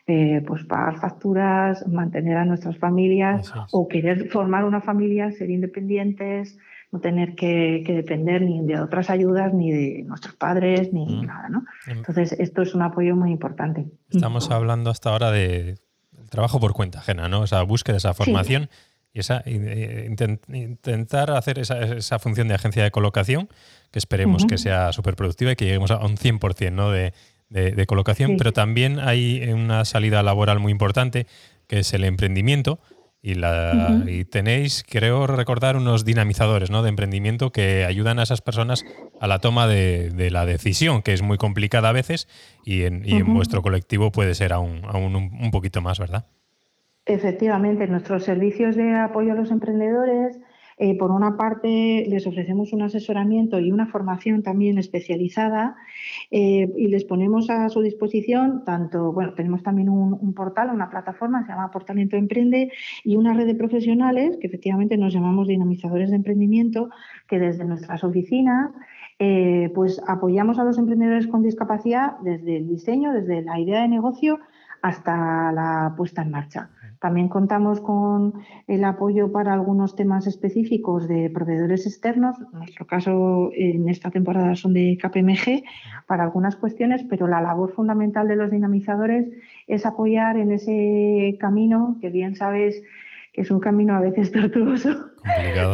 eh, 0.07 0.43
pues 0.45 0.63
pagar 0.65 0.99
facturas, 0.99 1.87
mantener 1.87 2.37
a 2.37 2.45
nuestras 2.45 2.77
familias 2.77 3.51
o 3.71 3.87
querer 3.87 4.29
formar 4.29 4.63
una 4.63 4.79
familia, 4.79 5.31
ser 5.31 5.49
independientes, 5.49 6.57
no 6.91 6.99
tener 6.99 7.33
que, 7.33 7.83
depender 7.87 8.43
ni 8.43 8.63
de 8.65 8.79
otras 8.79 9.09
ayudas, 9.09 9.51
ni 9.53 9.71
de 9.71 10.03
nuestros 10.03 10.35
padres, 10.35 10.93
ni 10.93 11.05
mm. 11.05 11.25
nada. 11.25 11.49
¿no? 11.49 11.65
Em. 11.87 11.97
Entonces, 11.97 12.33
esto 12.33 12.61
es 12.61 12.75
un 12.75 12.83
apoyo 12.83 13.15
muy 13.15 13.31
importante. 13.31 13.87
Estamos 14.11 14.51
hablando 14.51 14.91
hasta 14.91 15.09
ahora 15.09 15.31
de 15.31 15.79
trabajo 16.29 16.59
por 16.59 16.73
cuenta 16.73 16.99
ajena, 16.99 17.27
¿no? 17.27 17.43
Esa 17.43 17.63
búsqueda, 17.63 17.97
esa 17.97 18.13
formación. 18.13 18.69
Y 19.11 19.19
esa, 19.19 19.41
eh, 19.45 20.13
intentar 20.49 21.31
hacer 21.31 21.57
esa, 21.57 22.19
función 22.19 22.49
de 22.49 22.53
agencia 22.53 22.83
de 22.83 22.91
colocación, 22.91 23.47
que 23.89 23.97
esperemos 23.97 24.45
que 24.45 24.57
sea 24.57 24.91
súper 24.91 25.15
productiva 25.15 25.53
y 25.53 25.55
que 25.55 25.63
lleguemos 25.63 25.89
a 25.89 26.05
un 26.05 26.17
100% 26.17 26.73
¿no? 26.73 26.91
de, 26.91 27.13
de, 27.55 27.85
colocación, 27.85 28.35
pero 28.37 28.51
también 28.51 28.99
hay 28.99 29.41
una 29.51 29.85
salida 29.85 30.21
laboral 30.23 30.59
muy 30.59 30.71
importante, 30.71 31.25
que 31.67 31.79
es 31.79 31.93
el 31.93 32.03
emprendimiento. 32.03 32.79
Y, 33.21 33.33
la, 33.33 34.03
y 34.05 34.23
tenéis, 34.25 34.85
creo 34.87 35.25
recordar, 35.25 35.77
unos 35.77 36.05
dinamizadores 36.05 36.69
¿no? 36.69 36.83
de 36.83 36.89
emprendimiento 36.89 37.51
que 37.51 37.83
ayudan 37.83 38.19
a 38.19 38.23
esas 38.23 38.41
personas 38.41 38.85
a 39.19 39.25
la 39.25 39.39
toma 39.39 39.65
de, 39.65 40.29
la 40.29 40.45
decisión, 40.45 41.01
que 41.01 41.13
es 41.13 41.23
muy 41.23 41.37
complicada 41.37 41.89
a 41.89 41.91
veces, 41.91 42.27
y 42.63 42.83
en, 42.83 43.01
y 43.03 43.15
en 43.15 43.33
vuestro 43.33 43.63
colectivo 43.63 44.11
puede 44.11 44.35
ser 44.35 44.53
aún, 44.53 44.81
aún 44.87 45.15
un, 45.15 45.49
poquito 45.49 45.81
más, 45.81 45.97
¿verdad? 45.97 46.25
Efectivamente, 47.07 47.87
nuestros 47.87 48.23
servicios 48.23 48.75
de 48.75 48.93
apoyo 48.95 49.31
a 49.31 49.35
los 49.35 49.49
emprendedores 49.49 50.37
eh, 50.77 50.97
por 50.97 51.11
una 51.11 51.37
parte, 51.37 52.05
les 52.07 52.27
ofrecemos 52.27 52.73
un 52.73 52.81
asesoramiento 52.81 53.59
y 53.59 53.71
una 53.71 53.87
formación 53.87 54.43
también 54.43 54.77
especializada 54.77 55.77
eh, 56.31 56.69
y 56.75 56.87
les 56.87 57.05
ponemos 57.05 57.49
a 57.49 57.69
su 57.69 57.81
disposición 57.81 58.65
tanto, 58.65 59.13
bueno, 59.13 59.33
tenemos 59.33 59.63
también 59.63 59.87
un, 59.87 60.33
portal, 60.33 60.71
una 60.73 60.89
plataforma, 60.89 61.45
se 61.45 61.53
llama 61.53 61.71
Portalento 61.71 62.17
Emprende 62.17 62.73
y 63.05 63.15
una 63.15 63.33
red 63.33 63.45
de 63.45 63.55
profesionales 63.55 64.37
que 64.41 64.47
efectivamente 64.47 64.97
nos 64.97 65.13
llamamos 65.13 65.47
dinamizadores 65.47 66.09
de 66.09 66.17
emprendimiento, 66.17 66.89
que 67.27 67.39
desde 67.39 67.63
nuestras 67.63 68.03
oficinas 68.03 68.71
eh, 69.17 69.71
pues 69.73 70.01
apoyamos 70.07 70.59
a 70.59 70.65
los 70.65 70.77
emprendedores 70.77 71.27
con 71.27 71.41
discapacidad 71.41 72.17
desde 72.19 72.57
el 72.57 72.67
diseño, 72.67 73.13
desde 73.13 73.43
la 73.43 73.57
idea 73.59 73.81
de 73.81 73.87
negocio 73.87 74.39
hasta 74.81 75.53
la 75.53 75.93
puesta 75.95 76.21
en 76.21 76.31
marcha. 76.31 76.69
También 77.05 77.29
contamos 77.29 77.81
con 77.81 78.33
el 78.65 78.83
apoyo 78.83 79.31
para 79.31 79.53
algunos 79.53 79.95
temas 79.95 80.25
específicos 80.25 81.07
de 81.07 81.29
proveedores 81.29 81.85
externos. 81.85 82.35
En 82.51 82.57
nuestro 82.57 82.87
caso, 82.87 83.51
en 83.53 83.87
esta 83.89 84.09
temporada 84.09 84.55
son 84.55 84.73
de 84.73 84.97
KPMG 84.99 85.63
para 86.07 86.23
algunas 86.23 86.55
cuestiones, 86.55 87.05
pero 87.07 87.27
la 87.27 87.41
labor 87.41 87.73
fundamental 87.73 88.27
de 88.27 88.37
los 88.37 88.49
dinamizadores 88.49 89.27
es 89.67 89.85
apoyar 89.85 90.37
en 90.37 90.51
ese 90.51 91.37
camino 91.39 91.95
que 92.01 92.09
bien 92.09 92.35
sabes 92.35 92.81
que 93.35 93.41
es 93.41 93.51
un 93.51 93.59
camino 93.59 93.93
a 93.93 93.99
veces 93.99 94.31
tortuoso, 94.31 94.89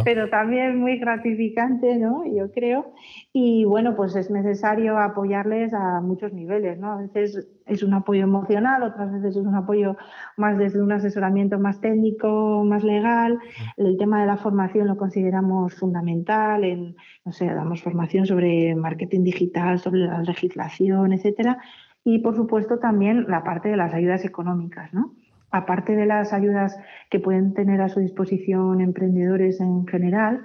pero 0.04 0.30
también 0.30 0.80
muy 0.80 0.98
gratificante, 0.98 1.96
¿no? 1.98 2.24
Yo 2.26 2.52
creo. 2.52 2.92
Y 3.32 3.66
bueno, 3.66 3.96
pues 3.96 4.16
es 4.16 4.32
necesario 4.32 4.98
apoyarles 4.98 5.72
a 5.72 6.02
muchos 6.02 6.34
niveles, 6.34 6.80
¿no? 6.80 6.94
A 6.94 6.98
veces 6.98 7.48
es 7.68 7.84
un 7.84 7.94
apoyo 7.94 8.24
emocional, 8.24 8.82
otras 8.82 9.12
veces 9.14 9.36
es 9.36 9.46
un 9.46 9.54
apoyo 9.54 9.96
más 10.38 10.58
desde 10.58 10.82
un 10.82 10.92
asesoramiento 10.92 11.60
más 11.60 11.80
técnico, 11.82 12.64
más 12.66 12.84
legal. 12.84 13.38
El 13.78 13.96
tema 13.96 14.22
de 14.22 14.26
la 14.26 14.38
formación 14.38 14.88
lo 14.88 14.98
consideramos 14.98 15.76
fundamental, 15.76 16.64
en, 16.64 16.96
no 17.26 17.32
sé, 17.32 17.46
damos 17.46 17.84
formación 17.84 18.26
sobre 18.26 18.74
marketing 18.74 19.24
digital, 19.24 19.78
sobre 19.78 20.00
la 20.00 20.24
legislación, 20.24 21.14
etcétera. 21.14 21.60
Y 22.04 22.20
por 22.20 22.36
supuesto 22.36 22.80
también 22.80 23.28
la 23.28 23.44
parte 23.44 23.70
de 23.70 23.78
las 23.78 23.94
ayudas 23.94 24.26
económicas, 24.26 24.92
¿no? 24.96 25.14
Aparte 25.52 25.96
de 25.96 26.06
las 26.06 26.34
ayudas 26.34 26.78
que 27.10 27.20
pueden 27.20 27.54
tener 27.54 27.82
a 27.82 27.90
su 27.90 28.00
disposición 28.00 28.82
emprendedores 28.82 29.60
en 29.60 29.86
general, 29.86 30.42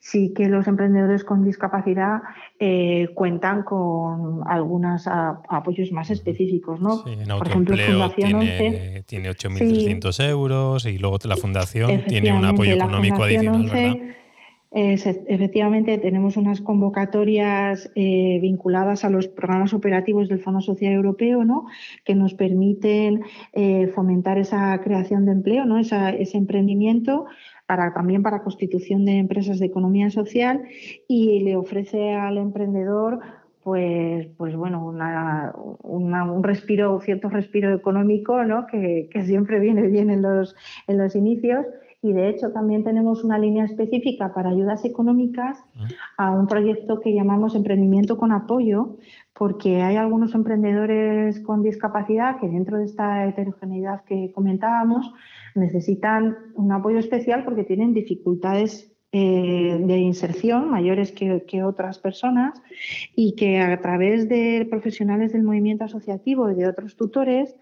sí 0.00 0.32
que 0.34 0.48
los 0.48 0.66
emprendedores 0.66 1.24
con 1.24 1.44
discapacidad 1.44 2.22
eh, 2.58 3.08
cuentan 3.14 3.62
con 3.62 4.42
algunos 4.46 5.06
apoyos 5.06 5.92
más 5.92 6.10
específicos, 6.10 6.80
¿no? 6.80 7.04
Por 7.38 7.48
ejemplo, 7.48 7.76
Fundación 7.76 8.40
tiene, 8.40 9.02
tiene 9.06 9.30
8.300 9.30 10.28
euros 10.28 10.86
y 10.86 10.98
luego 10.98 11.18
la 11.24 11.36
Fundación 11.36 12.04
tiene 12.06 12.32
un 12.32 12.44
apoyo 12.44 12.74
económico 12.74 13.24
adicional, 13.24 13.66
¿verdad? 13.66 13.96
Efectivamente, 14.72 15.98
tenemos 15.98 16.36
unas 16.36 16.60
convocatorias 16.60 17.90
eh, 17.94 18.38
vinculadas 18.42 19.04
a 19.04 19.10
los 19.10 19.28
programas 19.28 19.72
operativos 19.72 20.28
del 20.28 20.40
Fondo 20.40 20.60
Social 20.60 20.92
Europeo, 20.92 21.44
¿no? 21.44 21.66
que 22.04 22.14
nos 22.14 22.34
permiten 22.34 23.22
eh, 23.52 23.86
fomentar 23.88 24.38
esa 24.38 24.78
creación 24.82 25.24
de 25.24 25.32
empleo, 25.32 25.64
¿no? 25.64 25.78
ese 25.78 26.36
emprendimiento. 26.36 27.26
Para, 27.66 27.92
también 27.92 28.22
para 28.22 28.44
constitución 28.44 29.04
de 29.04 29.18
empresas 29.18 29.58
de 29.58 29.66
economía 29.66 30.08
social 30.10 30.62
y 31.08 31.40
le 31.40 31.56
ofrece 31.56 32.14
al 32.14 32.38
emprendedor 32.38 33.18
pues, 33.64 34.28
pues 34.36 34.54
bueno, 34.54 34.94
un 35.82 36.44
respiro, 36.44 37.00
cierto 37.00 37.28
respiro 37.28 37.74
económico, 37.74 38.44
¿no? 38.44 38.68
que, 38.68 39.08
que 39.10 39.24
siempre 39.24 39.58
viene 39.58 39.88
bien 39.88 40.10
en 40.10 40.22
los, 40.22 40.54
en 40.86 40.98
los 40.98 41.16
inicios 41.16 41.66
y 42.06 42.12
de 42.12 42.28
hecho 42.28 42.52
también 42.52 42.84
tenemos 42.84 43.24
una 43.24 43.38
línea 43.38 43.64
específica 43.64 44.32
para 44.32 44.50
ayudas 44.50 44.84
económicas 44.84 45.58
a 46.16 46.30
un 46.30 46.46
proyecto 46.46 47.00
que 47.00 47.12
llamamos 47.12 47.56
Emprendimiento 47.56 48.16
con 48.16 48.30
Apoyo, 48.30 48.96
porque 49.32 49.82
hay 49.82 49.96
algunos 49.96 50.34
emprendedores 50.34 51.40
con 51.40 51.62
discapacidad 51.62 52.38
que 52.38 52.48
dentro 52.48 52.78
de 52.78 52.84
esta 52.84 53.26
heterogeneidad 53.26 54.04
que 54.04 54.30
comentábamos 54.32 55.12
necesitan 55.56 56.36
un 56.54 56.70
apoyo 56.70 56.98
especial 56.98 57.44
porque 57.44 57.64
tienen 57.64 57.92
dificultades 57.92 58.92
eh, 59.12 59.78
de 59.80 59.98
inserción 59.98 60.70
mayores 60.70 61.10
que, 61.10 61.44
que, 61.46 61.64
otras 61.64 61.98
personas 61.98 62.60
y 63.14 63.34
que 63.34 63.60
a 63.60 63.80
través 63.80 64.28
de 64.28 64.66
profesionales 64.68 65.32
del 65.32 65.42
movimiento 65.42 65.84
asociativo 65.84 66.50
y 66.50 66.54
de 66.54 66.68
otros 66.68 66.96
tutores 66.96 67.56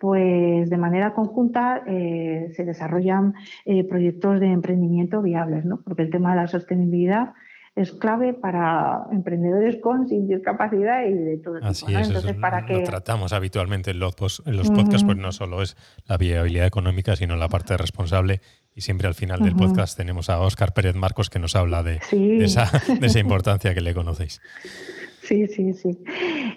pues 0.00 0.70
de 0.70 0.76
manera 0.76 1.14
conjunta 1.14 1.82
eh, 1.86 2.50
se 2.54 2.64
desarrollan 2.64 3.34
eh, 3.64 3.84
proyectos 3.84 4.40
de 4.40 4.46
emprendimiento 4.46 5.22
viables, 5.22 5.64
¿no? 5.64 5.80
porque 5.82 6.02
el 6.02 6.10
tema 6.10 6.30
de 6.30 6.36
la 6.36 6.46
sostenibilidad 6.48 7.34
es 7.76 7.92
clave 7.92 8.34
para 8.34 9.04
emprendedores 9.12 9.76
con 9.80 10.08
sin 10.08 10.26
discapacidad 10.26 11.04
y 11.06 11.14
de 11.14 11.38
todo 11.38 11.58
Así 11.62 11.86
tipo. 11.86 11.98
Es, 11.98 12.08
Entonces, 12.08 12.34
para 12.34 12.66
que... 12.66 12.74
lo 12.74 12.82
tratamos 12.82 13.32
habitualmente 13.32 13.92
en 13.92 14.00
los, 14.00 14.42
en 14.44 14.56
los 14.56 14.70
podcasts, 14.70 15.04
pues 15.04 15.16
no 15.16 15.30
solo 15.30 15.62
es 15.62 15.76
la 16.06 16.16
viabilidad 16.16 16.66
económica, 16.66 17.14
sino 17.14 17.36
la 17.36 17.48
parte 17.48 17.76
responsable 17.76 18.40
y 18.74 18.82
siempre 18.82 19.08
al 19.08 19.14
final 19.14 19.40
del 19.40 19.54
podcast 19.56 19.96
tenemos 19.96 20.30
a 20.30 20.40
Óscar 20.40 20.72
Pérez 20.72 20.94
Marcos 20.94 21.30
que 21.30 21.38
nos 21.38 21.56
habla 21.56 21.82
de, 21.82 22.00
esa, 22.42 22.70
importancia 23.20 23.74
que 23.74 23.80
le 23.80 23.94
conocéis. 23.94 24.40
Sí, 25.30 25.46
sí, 25.46 25.72
sí. 25.74 25.96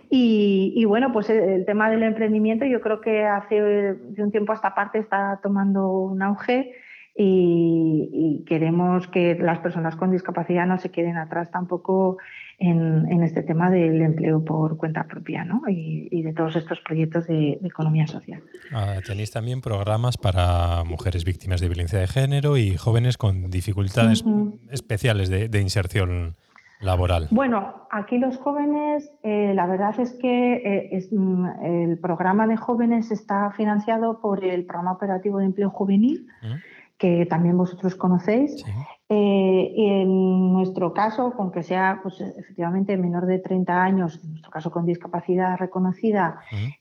Y, 0.09 0.83
bueno, 0.85 1.11
pues 1.13 1.29
el, 1.29 1.63
tema 1.63 1.91
del 1.91 2.01
emprendimiento 2.01 2.65
yo 2.65 2.81
creo 2.81 3.01
que 3.01 3.23
hace 3.23 3.61
de 3.61 4.23
un 4.23 4.31
tiempo 4.31 4.51
a 4.51 4.55
esta 4.55 4.73
parte 4.73 4.97
está 4.97 5.39
tomando 5.43 5.89
un 5.89 6.23
auge 6.23 6.73
y, 7.15 8.43
queremos 8.47 9.07
que 9.09 9.35
las 9.35 9.59
personas 9.59 9.95
con 9.95 10.09
discapacidad 10.09 10.65
no 10.65 10.79
se 10.79 10.89
queden 10.89 11.17
atrás 11.17 11.51
tampoco 11.51 12.17
en, 12.57 13.21
este 13.21 13.43
tema 13.43 13.69
del 13.69 14.01
empleo 14.01 14.43
por 14.43 14.75
cuenta 14.77 15.03
propia 15.03 15.45
¿no? 15.45 15.61
y, 15.67 16.23
de 16.23 16.33
todos 16.33 16.55
estos 16.55 16.79
proyectos 16.79 17.27
de, 17.27 17.59
economía 17.63 18.07
social. 18.07 18.41
Ah, 18.71 18.95
tenéis 19.05 19.29
también 19.29 19.61
programas 19.61 20.17
para 20.17 20.83
mujeres 20.83 21.25
víctimas 21.25 21.61
de 21.61 21.67
violencia 21.67 21.99
de 21.99 22.07
género 22.07 22.57
y 22.57 22.75
jóvenes 22.75 23.17
con 23.17 23.51
dificultades 23.51 24.25
especiales 24.71 25.29
de, 25.29 25.61
inserción 25.61 26.37
laboral. 26.83 27.27
Bueno, 27.31 27.87
aquí 27.89 28.17
los 28.17 28.37
jóvenes, 28.37 29.11
eh, 29.23 29.53
la 29.55 29.65
verdad 29.65 29.99
es 29.99 30.13
que 30.13 30.89
eh, 30.91 31.07
mm, 31.11 31.45
el 31.63 31.99
programa 31.99 32.47
de 32.47 32.57
jóvenes 32.57 33.11
está 33.11 33.51
financiado 33.51 34.19
por 34.21 34.43
el 34.43 34.65
programa 34.65 34.93
operativo 34.93 35.39
de 35.39 35.45
empleo 35.45 35.69
juvenil 35.69 36.27
que 37.03 37.25
también 37.25 37.57
vosotros 37.57 37.95
conocéis. 37.95 38.63
Eh, 39.09 39.73
y 39.75 39.85
en 39.89 40.53
nuestro 40.53 40.93
caso, 40.93 41.33
con 41.33 41.51
que 41.51 41.61
sea 41.61 41.99
pues, 42.01 42.21
efectivamente 42.21 42.95
menor 42.95 43.25
de 43.25 43.39
30 43.39 43.83
años, 43.83 44.21
en 44.23 44.29
nuestro 44.29 44.49
caso 44.49 44.71
con 44.71 44.85
discapacidad 44.85 45.57
reconocida 45.57 46.39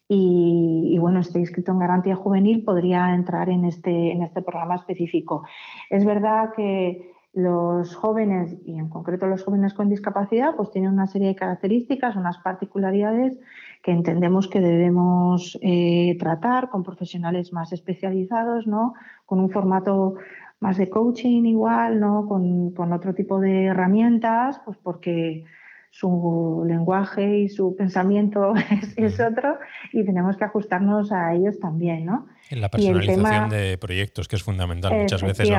y, 0.08 0.96
bueno, 1.00 1.18
esté 1.18 1.40
inscrito 1.40 1.72
en 1.72 1.80
garantía 1.80 2.14
juvenil, 2.14 2.62
podría 2.62 3.14
entrar 3.14 3.48
en 3.48 3.64
este, 3.64 4.12
en 4.12 4.22
este 4.22 4.42
programa 4.42 4.76
específico. 4.76 5.44
Es 5.90 6.04
verdad 6.04 6.52
que 6.54 7.12
los 7.32 7.94
jóvenes, 7.94 8.56
y 8.66 8.78
en 8.78 8.88
concreto 8.88 9.26
los 9.26 9.42
jóvenes 9.42 9.72
con 9.72 9.88
discapacidad, 9.88 10.54
pues 10.54 10.70
tienen 10.70 10.92
una 10.92 11.06
serie 11.06 11.28
de 11.28 11.34
características, 11.34 12.16
unas 12.16 12.38
particularidades 12.38 13.38
que 13.82 13.90
entendemos 13.90 14.48
que 14.48 14.60
debemos 14.60 15.58
eh, 15.62 16.16
tratar 16.18 16.68
con 16.68 16.82
profesionales 16.82 17.52
más 17.52 17.72
especializados, 17.72 18.66
¿no? 18.66 18.94
con 19.24 19.40
un 19.40 19.50
formato 19.50 20.14
más 20.60 20.76
de 20.76 20.90
coaching 20.90 21.44
igual, 21.44 21.98
¿no? 21.98 22.26
con, 22.28 22.92
otro 22.92 23.14
tipo 23.14 23.40
de 23.40 23.64
herramientas, 23.64 24.60
pues 24.64 24.76
porque 24.82 25.44
su 25.92 26.64
lenguaje 26.66 27.40
y 27.40 27.48
su 27.50 27.76
pensamiento 27.76 28.54
es, 28.96 29.20
otro 29.20 29.58
y 29.92 30.04
tenemos 30.04 30.38
que 30.38 30.44
ajustarnos 30.44 31.12
a 31.12 31.34
ellos 31.34 31.60
también, 31.60 32.06
¿no? 32.06 32.26
En 32.48 32.62
la 32.62 32.70
personalización 32.70 33.50
de 33.50 33.76
proyectos, 33.76 34.26
que 34.26 34.36
es 34.36 34.42
fundamental. 34.42 34.92
Muchas 35.02 35.22
veces 35.22 35.50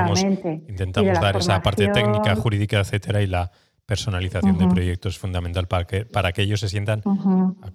intentamos 0.68 1.20
dar 1.20 1.36
esa 1.36 1.62
parte 1.62 1.86
técnica, 1.88 2.34
jurídica, 2.34 2.80
etcétera, 2.80 3.22
y 3.22 3.28
la 3.28 3.52
personalización 3.86 4.58
de 4.58 4.66
proyectos 4.66 5.14
es 5.14 5.20
fundamental 5.20 5.68
para 5.68 5.84
que, 5.84 6.04
para 6.04 6.32
que 6.32 6.42
ellos 6.42 6.58
se 6.58 6.68
sientan 6.68 7.02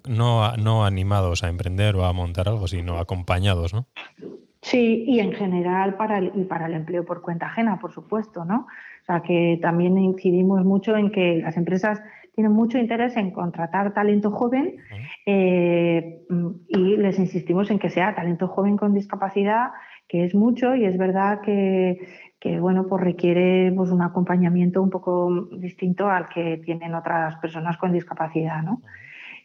no, 0.06 0.56
no 0.56 0.84
animados 0.84 1.42
a 1.42 1.48
emprender 1.48 1.96
o 1.96 2.04
a 2.04 2.12
montar 2.12 2.48
algo, 2.48 2.68
sino 2.68 2.98
acompañados, 2.98 3.72
¿no? 3.72 3.86
Sí, 4.62 5.04
y 5.06 5.20
en 5.20 5.32
general 5.32 5.96
para 5.96 6.18
el, 6.18 6.30
para 6.46 6.66
el 6.66 6.74
empleo 6.74 7.06
por 7.06 7.22
cuenta 7.22 7.46
ajena, 7.46 7.78
por 7.80 7.92
supuesto, 7.92 8.44
¿no? 8.44 8.66
O 9.02 9.04
sea, 9.06 9.22
que 9.22 9.58
también 9.62 9.96
incidimos 9.96 10.64
mucho 10.64 10.96
en 10.96 11.10
que 11.10 11.40
las 11.42 11.56
empresas 11.56 12.02
tienen 12.34 12.52
mucho 12.52 12.78
interés 12.78 13.16
en 13.16 13.30
contratar 13.30 13.92
talento 13.92 14.30
joven 14.30 14.76
eh, 15.26 16.22
y 16.68 16.96
les 16.96 17.18
insistimos 17.18 17.70
en 17.70 17.78
que 17.78 17.90
sea 17.90 18.14
talento 18.14 18.48
joven 18.48 18.76
con 18.76 18.94
discapacidad, 18.94 19.70
que 20.08 20.24
es 20.24 20.34
mucho 20.34 20.74
y 20.74 20.84
es 20.84 20.96
verdad 20.96 21.40
que, 21.40 21.98
que 22.38 22.58
bueno, 22.60 22.86
pues 22.86 23.02
requiere 23.02 23.72
pues, 23.76 23.90
un 23.90 24.02
acompañamiento 24.02 24.82
un 24.82 24.90
poco 24.90 25.48
distinto 25.52 26.08
al 26.08 26.28
que 26.28 26.60
tienen 26.64 26.94
otras 26.94 27.36
personas 27.36 27.76
con 27.76 27.92
discapacidad, 27.92 28.62
¿no? 28.62 28.82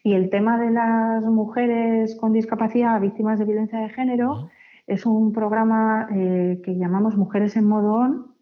Y 0.03 0.13
el 0.13 0.29
tema 0.29 0.59
de 0.59 0.69
las 0.69 1.23
mujeres 1.23 2.15
con 2.15 2.31
discapacidad 2.31 3.01
víctimas 3.01 3.39
de 3.39 3.45
violencia 3.45 3.79
de 3.79 3.89
género, 3.89 4.51
es 4.87 5.05
un 5.05 5.33
programa 5.33 6.07
eh, 6.11 6.61
que 6.63 6.75
llamamos 6.77 7.17
Mujeres 7.17 7.55
en 7.55 7.67
Modo 7.67 7.93
On, 7.93 8.34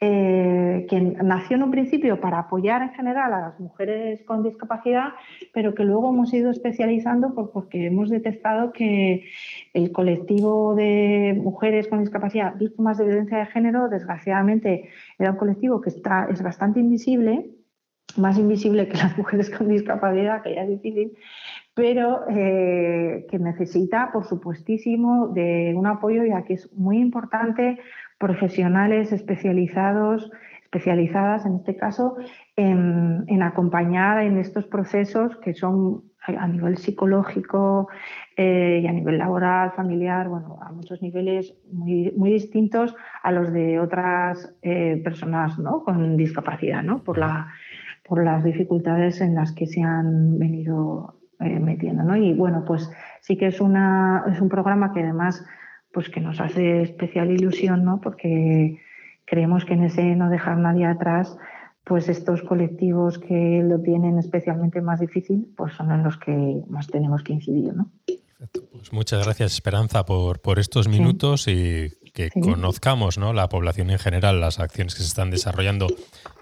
eh, 0.00 0.86
que 0.88 1.00
nació 1.00 1.56
en 1.56 1.62
un 1.62 1.70
principio 1.70 2.20
para 2.20 2.40
apoyar 2.40 2.82
en 2.82 2.92
general 2.94 3.32
a 3.32 3.40
las 3.40 3.60
mujeres 3.60 4.22
con 4.24 4.42
discapacidad, 4.42 5.14
pero 5.52 5.74
que 5.74 5.84
luego 5.84 6.10
hemos 6.10 6.32
ido 6.34 6.50
especializando 6.50 7.34
porque 7.52 7.86
hemos 7.86 8.10
detectado 8.10 8.72
que 8.72 9.24
el 9.72 9.92
colectivo 9.92 10.74
de 10.74 11.38
mujeres 11.40 11.88
con 11.88 12.00
discapacidad 12.00 12.56
víctimas 12.56 12.98
de 12.98 13.04
violencia 13.04 13.38
de 13.38 13.46
género, 13.46 13.88
desgraciadamente, 13.88 14.88
era 15.18 15.30
un 15.30 15.36
colectivo 15.36 15.80
que 15.80 15.90
está, 15.90 16.26
es 16.30 16.42
bastante 16.42 16.80
invisible, 16.80 17.50
más 18.16 18.38
invisible 18.38 18.88
que 18.88 18.96
las 18.96 19.16
mujeres 19.18 19.50
con 19.50 19.68
discapacidad, 19.68 20.42
que 20.42 20.54
ya 20.54 20.62
es 20.62 20.68
difícil, 20.68 21.16
pero 21.74 22.24
eh, 22.28 23.26
que 23.30 23.38
necesita, 23.38 24.10
por 24.12 24.24
supuestísimo, 24.26 25.28
de 25.28 25.74
un 25.76 25.86
apoyo, 25.86 26.24
ya 26.24 26.44
que 26.44 26.54
es 26.54 26.72
muy 26.72 26.98
importante, 26.98 27.80
profesionales 28.18 29.12
especializados, 29.12 30.30
especializadas 30.62 31.46
en 31.46 31.56
este 31.56 31.76
caso, 31.76 32.16
en, 32.56 33.42
acompañar 33.42 34.22
en 34.22 34.38
estos 34.38 34.66
procesos 34.66 35.36
que 35.36 35.54
son 35.54 36.02
a 36.26 36.48
nivel 36.48 36.78
psicológico 36.78 37.88
eh, 38.36 38.80
y 38.82 38.86
a 38.86 38.92
nivel 38.92 39.18
laboral, 39.18 39.72
familiar, 39.72 40.28
bueno, 40.28 40.58
a 40.62 40.72
muchos 40.72 41.02
niveles 41.02 41.54
muy, 41.70 42.12
muy 42.16 42.30
distintos 42.32 42.96
a 43.22 43.30
los 43.30 43.52
de 43.52 43.78
otras 43.78 44.56
eh, 44.62 45.00
personas 45.04 45.58
¿no? 45.58 45.84
con 45.84 46.16
discapacidad, 46.16 46.82
¿no? 46.82 47.04
por, 47.04 47.18
la, 47.18 47.48
por 48.02 48.24
las 48.24 48.42
dificultades 48.42 49.20
en 49.20 49.34
las 49.34 49.52
que 49.52 49.66
se 49.66 49.82
han 49.82 50.38
venido 50.38 51.14
eh, 51.40 51.58
metiendo, 51.58 52.04
¿no? 52.04 52.16
Y 52.16 52.32
bueno, 52.32 52.64
pues 52.64 52.90
sí 53.20 53.36
que 53.36 53.48
es, 53.48 53.60
una, 53.60 54.24
es 54.32 54.40
un 54.40 54.48
programa 54.48 54.92
que 54.92 55.02
además 55.02 55.44
pues 55.94 56.10
que 56.10 56.20
nos 56.20 56.40
hace 56.40 56.82
especial 56.82 57.30
ilusión, 57.30 57.84
¿no? 57.84 58.00
Porque 58.00 58.80
creemos 59.24 59.64
que 59.64 59.74
en 59.74 59.84
ese 59.84 60.02
no 60.16 60.28
dejar 60.28 60.58
nadie 60.58 60.84
atrás, 60.84 61.38
pues 61.84 62.08
estos 62.08 62.42
colectivos 62.42 63.18
que 63.18 63.62
lo 63.64 63.80
tienen 63.80 64.18
especialmente 64.18 64.80
más 64.80 65.00
difícil, 65.00 65.46
pues 65.56 65.74
son 65.74 65.92
en 65.92 66.02
los 66.02 66.18
que 66.18 66.62
más 66.68 66.88
tenemos 66.88 67.22
que 67.22 67.34
incidir, 67.34 67.74
¿no? 67.74 67.90
Pues 68.72 68.92
muchas 68.92 69.24
gracias, 69.24 69.54
Esperanza, 69.54 70.04
por, 70.04 70.40
por 70.40 70.58
estos 70.58 70.88
minutos 70.88 71.48
y 71.48 71.92
que 72.12 72.30
conozcamos 72.30 73.16
¿no? 73.16 73.32
la 73.32 73.48
población 73.48 73.90
en 73.90 73.98
general, 73.98 74.40
las 74.40 74.60
acciones 74.60 74.94
que 74.94 75.00
se 75.00 75.08
están 75.08 75.30
desarrollando 75.30 75.86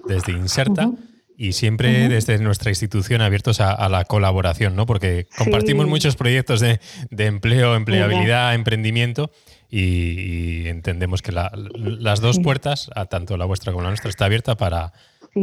desde 0.06 0.32
Inserta. 0.32 0.90
Y 1.36 1.52
siempre 1.52 2.08
desde 2.08 2.38
nuestra 2.38 2.70
institución 2.70 3.20
abiertos 3.20 3.60
a, 3.60 3.88
la 3.88 4.04
colaboración, 4.04 4.76
¿no? 4.76 4.86
Porque 4.86 5.26
compartimos 5.36 5.86
muchos 5.86 6.14
proyectos 6.16 6.60
de, 6.60 6.78
empleo, 7.10 7.74
empleabilidad, 7.74 8.54
emprendimiento 8.54 9.30
y, 9.68 10.68
entendemos 10.68 11.22
que 11.22 11.32
las 11.32 12.20
dos 12.20 12.38
puertas, 12.38 12.90
a 12.94 13.06
tanto 13.06 13.36
la 13.36 13.46
vuestra 13.46 13.72
como 13.72 13.82
la 13.82 13.88
nuestra, 13.88 14.10
está 14.10 14.26
abierta 14.26 14.56
para, 14.56 14.92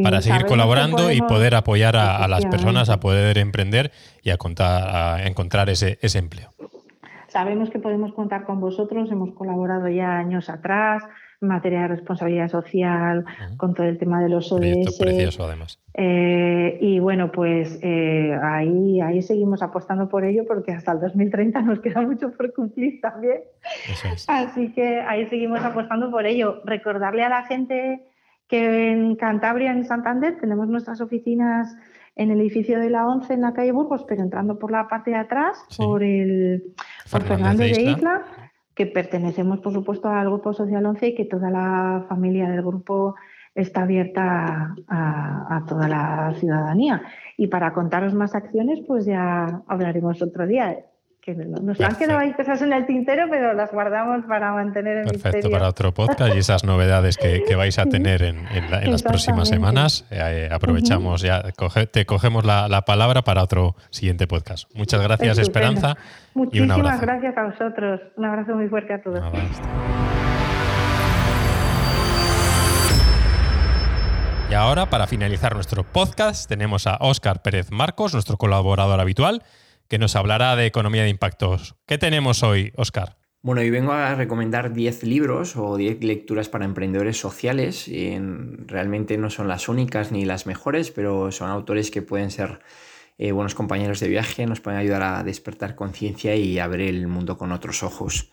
para 0.04 0.22
seguir 0.22 0.46
colaborando 0.46 1.12
y 1.12 1.22
poder 1.22 1.56
apoyar 1.56 1.96
a, 1.96 2.28
las 2.28 2.46
personas 2.46 2.90
a 2.90 3.00
poder 3.00 3.38
emprender 3.38 3.92
y 4.22 4.30
a, 4.30 4.38
contar, 4.38 4.96
a 4.96 5.28
encontrar 5.28 5.70
ese, 5.70 5.98
ese 6.02 6.20
empleo. 6.20 6.54
Sabemos 7.28 7.70
que 7.70 7.80
podemos 7.80 8.14
contar 8.14 8.46
con 8.46 8.60
vosotros, 8.60 9.12
hemos 9.12 9.34
colaborado 9.34 9.88
ya 9.88 10.18
años 10.18 10.50
atrás, 10.50 11.04
materia 11.42 11.82
de 11.84 11.88
responsabilidad 11.90 12.50
social, 12.50 13.26
con 13.58 13.74
todo 13.74 13.88
el 13.88 13.98
tema 13.98 14.22
de 14.22 14.30
los 14.30 14.52
ODS. 14.52 14.98
precioso, 15.00 15.46
además. 15.46 15.80
Eh, 15.94 16.78
y 16.82 17.00
bueno, 17.00 17.32
pues 17.32 17.80
eh, 17.82 18.38
ahí, 18.42 19.00
ahí 19.02 19.22
seguimos 19.22 19.62
apostando 19.62 20.10
por 20.10 20.26
ello 20.26 20.44
porque 20.48 20.72
hasta 20.72 20.92
el 20.92 21.00
2030 21.00 21.62
nos 21.62 21.80
queda 21.80 22.02
mucho 22.02 22.32
por 22.32 22.54
cumplir 22.54 23.00
también. 23.02 23.42
Así 24.28 24.74
que 24.74 25.00
ahí 25.02 25.28
seguimos 25.28 25.62
apostando 25.64 26.12
por 26.12 26.26
ello. 26.26 26.62
Recordarle 26.66 27.24
a 27.24 27.30
la 27.30 27.46
gente 27.46 28.02
que 28.48 28.92
en 28.92 29.16
Cantabria, 29.16 29.72
en 29.72 29.86
Santander, 29.86 30.38
tenemos 30.40 30.68
nuestras 30.68 31.02
oficinas 31.02 31.76
en 32.16 32.32
el 32.32 32.42
edificio 32.42 32.80
de 32.80 32.90
la 32.90 33.08
ONCE 33.08 33.34
en 33.34 33.42
la 33.42 33.54
calle 33.54 33.72
Burgos, 33.72 34.04
pero 34.08 34.22
entrando 34.22 34.60
por 34.60 34.72
la 34.72 34.90
parte 34.90 35.12
de 35.12 35.18
atrás, 35.18 35.64
por 35.78 36.04
el 36.04 36.74
por 37.10 37.22
Fernández 37.24 37.78
de 37.78 37.84
Isla 37.84 38.26
que 38.80 38.86
pertenecemos, 38.86 39.60
por 39.60 39.74
supuesto, 39.74 40.08
al 40.08 40.30
Grupo 40.30 40.54
Social 40.54 40.86
11 40.86 41.08
y 41.08 41.14
que 41.14 41.26
toda 41.26 41.52
la 41.52 42.06
familia 42.08 42.50
del 42.50 42.62
grupo 42.62 43.16
está 43.54 43.82
abierta 43.82 44.74
a, 44.88 45.66
toda 45.68 45.90
la 45.90 46.34
ciudadanía. 46.40 47.02
Y 47.36 47.48
para 47.48 47.74
contaros 47.74 48.14
más 48.14 48.36
acciones, 48.36 48.80
pues 48.88 49.06
ya 49.06 49.64
hablaremos 49.68 50.22
otro 50.22 50.48
día 50.48 50.86
que 51.22 51.36
nos 51.36 51.80
han 51.82 51.96
quedado 51.96 52.20
ahí 52.20 52.34
cosas 52.34 52.62
en 52.62 52.74
el 52.74 52.86
tintero, 52.86 53.28
pero 53.30 53.54
las 53.54 53.72
guardamos 53.72 54.26
para 54.26 54.54
mantener 54.54 54.98
el 54.98 55.08
Perfecto, 55.08 55.50
para 55.50 55.68
otro 55.68 55.94
podcast 55.94 56.36
y 56.36 56.40
esas 56.40 56.64
novedades 56.64 57.18
que, 57.18 57.44
que 57.48 57.56
vais 57.56 57.78
a 57.78 57.86
tener 57.90 58.24
en, 58.24 58.48
en, 58.48 58.92
las 58.92 59.04
próximas 59.04 59.48
semanas. 59.50 60.06
Eh, 60.12 60.18
eh, 60.20 60.50
aprovechamos, 60.52 61.22
ya 61.22 61.44
te 61.92 62.06
cogemos 62.06 62.46
la, 62.46 62.68
la, 62.68 62.84
palabra 62.84 63.22
para 63.24 63.44
otro 63.44 63.76
siguiente 63.90 64.28
podcast. 64.28 64.70
Muchas 64.76 65.02
gracias, 65.02 65.38
Esperanza. 65.38 65.98
Muchísimas 66.34 66.78
un 66.78 66.86
abrazo. 66.86 67.02
gracias 67.06 67.38
a 67.38 67.44
vosotros. 67.44 68.02
Un 68.16 68.26
abrazo 68.26 68.56
muy 68.56 68.68
fuerte 68.68 68.94
a 68.94 69.02
todos. 69.02 69.22
Y 74.50 74.54
ahora, 74.56 74.90
para 74.90 75.06
finalizar 75.06 75.54
nuestro 75.54 75.84
podcast, 75.84 76.50
tenemos 76.50 76.88
a 76.88 76.98
Óscar 77.02 77.44
Pérez 77.44 77.70
Marcos, 77.70 78.14
nuestro 78.14 78.38
colaborador 78.38 79.00
habitual, 79.00 79.44
que 79.90 79.98
nos 79.98 80.16
hablará 80.16 80.56
de 80.56 80.66
economía 80.66 81.04
de 81.04 81.10
impactos. 81.10 81.76
¿Qué 81.86 81.98
tenemos 81.98 82.44
hoy, 82.44 82.72
Óscar? 82.76 83.18
Bueno, 83.42 83.62
hoy 83.62 83.70
vengo 83.70 83.94
a 83.94 84.16
recomendar 84.16 84.74
10 84.74 85.04
libros 85.04 85.56
o 85.56 85.78
10 85.78 86.04
lecturas 86.04 86.50
para 86.50 86.66
emprendedores 86.66 87.18
sociales. 87.18 87.90
realmente 88.68 89.18
no 89.18 89.30
son 89.30 89.48
las 89.48 89.68
únicas 89.68 90.12
ni 90.12 90.26
las 90.26 90.46
mejores, 90.46 90.92
pero 90.92 91.32
son 91.32 91.50
autores 91.50 91.90
que 91.90 92.02
pueden 92.02 92.32
ser 92.32 92.60
eh, 93.18 93.32
buenos 93.32 93.56
compañeros 93.56 94.00
de 94.00 94.08
viaje, 94.08 94.46
nos 94.46 94.62
pueden 94.62 94.80
ayudar 94.80 95.02
a 95.04 95.24
despertar 95.24 95.76
conciencia 95.76 96.36
y 96.36 96.60
a 96.60 96.68
ver 96.68 96.82
el 96.82 97.08
mundo 97.08 97.38
con 97.38 97.52
otros 97.52 97.82
ojos. 97.82 98.30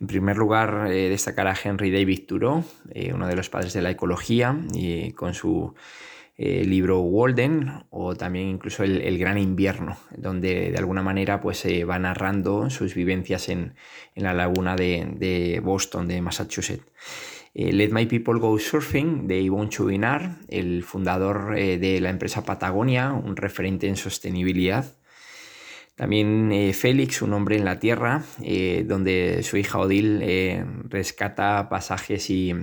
En 0.00 0.06
primer 0.06 0.36
lugar, 0.36 0.88
eh, 0.90 1.08
destacar 1.08 1.46
a 1.46 1.54
Henry 1.62 1.90
David 1.90 2.26
Thoreau, 2.26 2.64
eh, 2.94 3.12
uno 3.12 3.26
de 3.26 3.36
los 3.36 3.50
padres 3.50 3.72
de 3.72 3.82
la 3.82 3.90
ecología, 3.90 4.56
y 4.74 5.12
con 5.12 5.34
su 5.34 5.74
eh, 6.36 6.64
libro 6.64 7.00
Walden 7.00 7.84
o 7.90 8.14
también 8.16 8.48
incluso 8.48 8.84
el, 8.84 9.18
Gran 9.18 9.38
Invierno, 9.38 9.96
donde 10.16 10.70
de 10.70 10.78
alguna 10.78 11.02
manera 11.02 11.40
pues, 11.40 11.58
se 11.58 11.84
va 11.84 11.98
narrando 11.98 12.70
sus 12.70 12.94
vivencias 12.94 13.48
en, 13.48 13.74
la 14.14 14.34
laguna 14.34 14.76
de, 14.76 15.60
Boston, 15.62 16.08
de 16.08 16.20
Massachusetts. 16.20 16.86
Let 17.54 17.90
My 17.90 18.06
People 18.06 18.38
Go 18.38 18.58
Surfing 18.58 19.26
de 19.28 19.42
Yvonne 19.42 19.68
Chouinard, 19.68 20.38
el 20.48 20.82
fundador 20.82 21.54
de 21.54 22.00
la 22.00 22.08
empresa 22.08 22.46
Patagonia, 22.46 23.12
un 23.12 23.36
referente 23.36 23.88
en 23.88 23.96
sostenibilidad. 23.96 24.96
También 25.94 26.50
eh, 26.52 26.72
Félix, 26.72 27.22
un 27.22 27.32
hombre 27.34 27.56
en 27.56 27.64
la 27.64 27.78
tierra, 27.78 28.24
eh, 28.42 28.84
donde 28.86 29.42
su 29.42 29.56
hija 29.56 29.78
Odil 29.78 30.20
eh, 30.22 30.64
rescata 30.88 31.68
pasajes 31.68 32.30
y, 32.30 32.54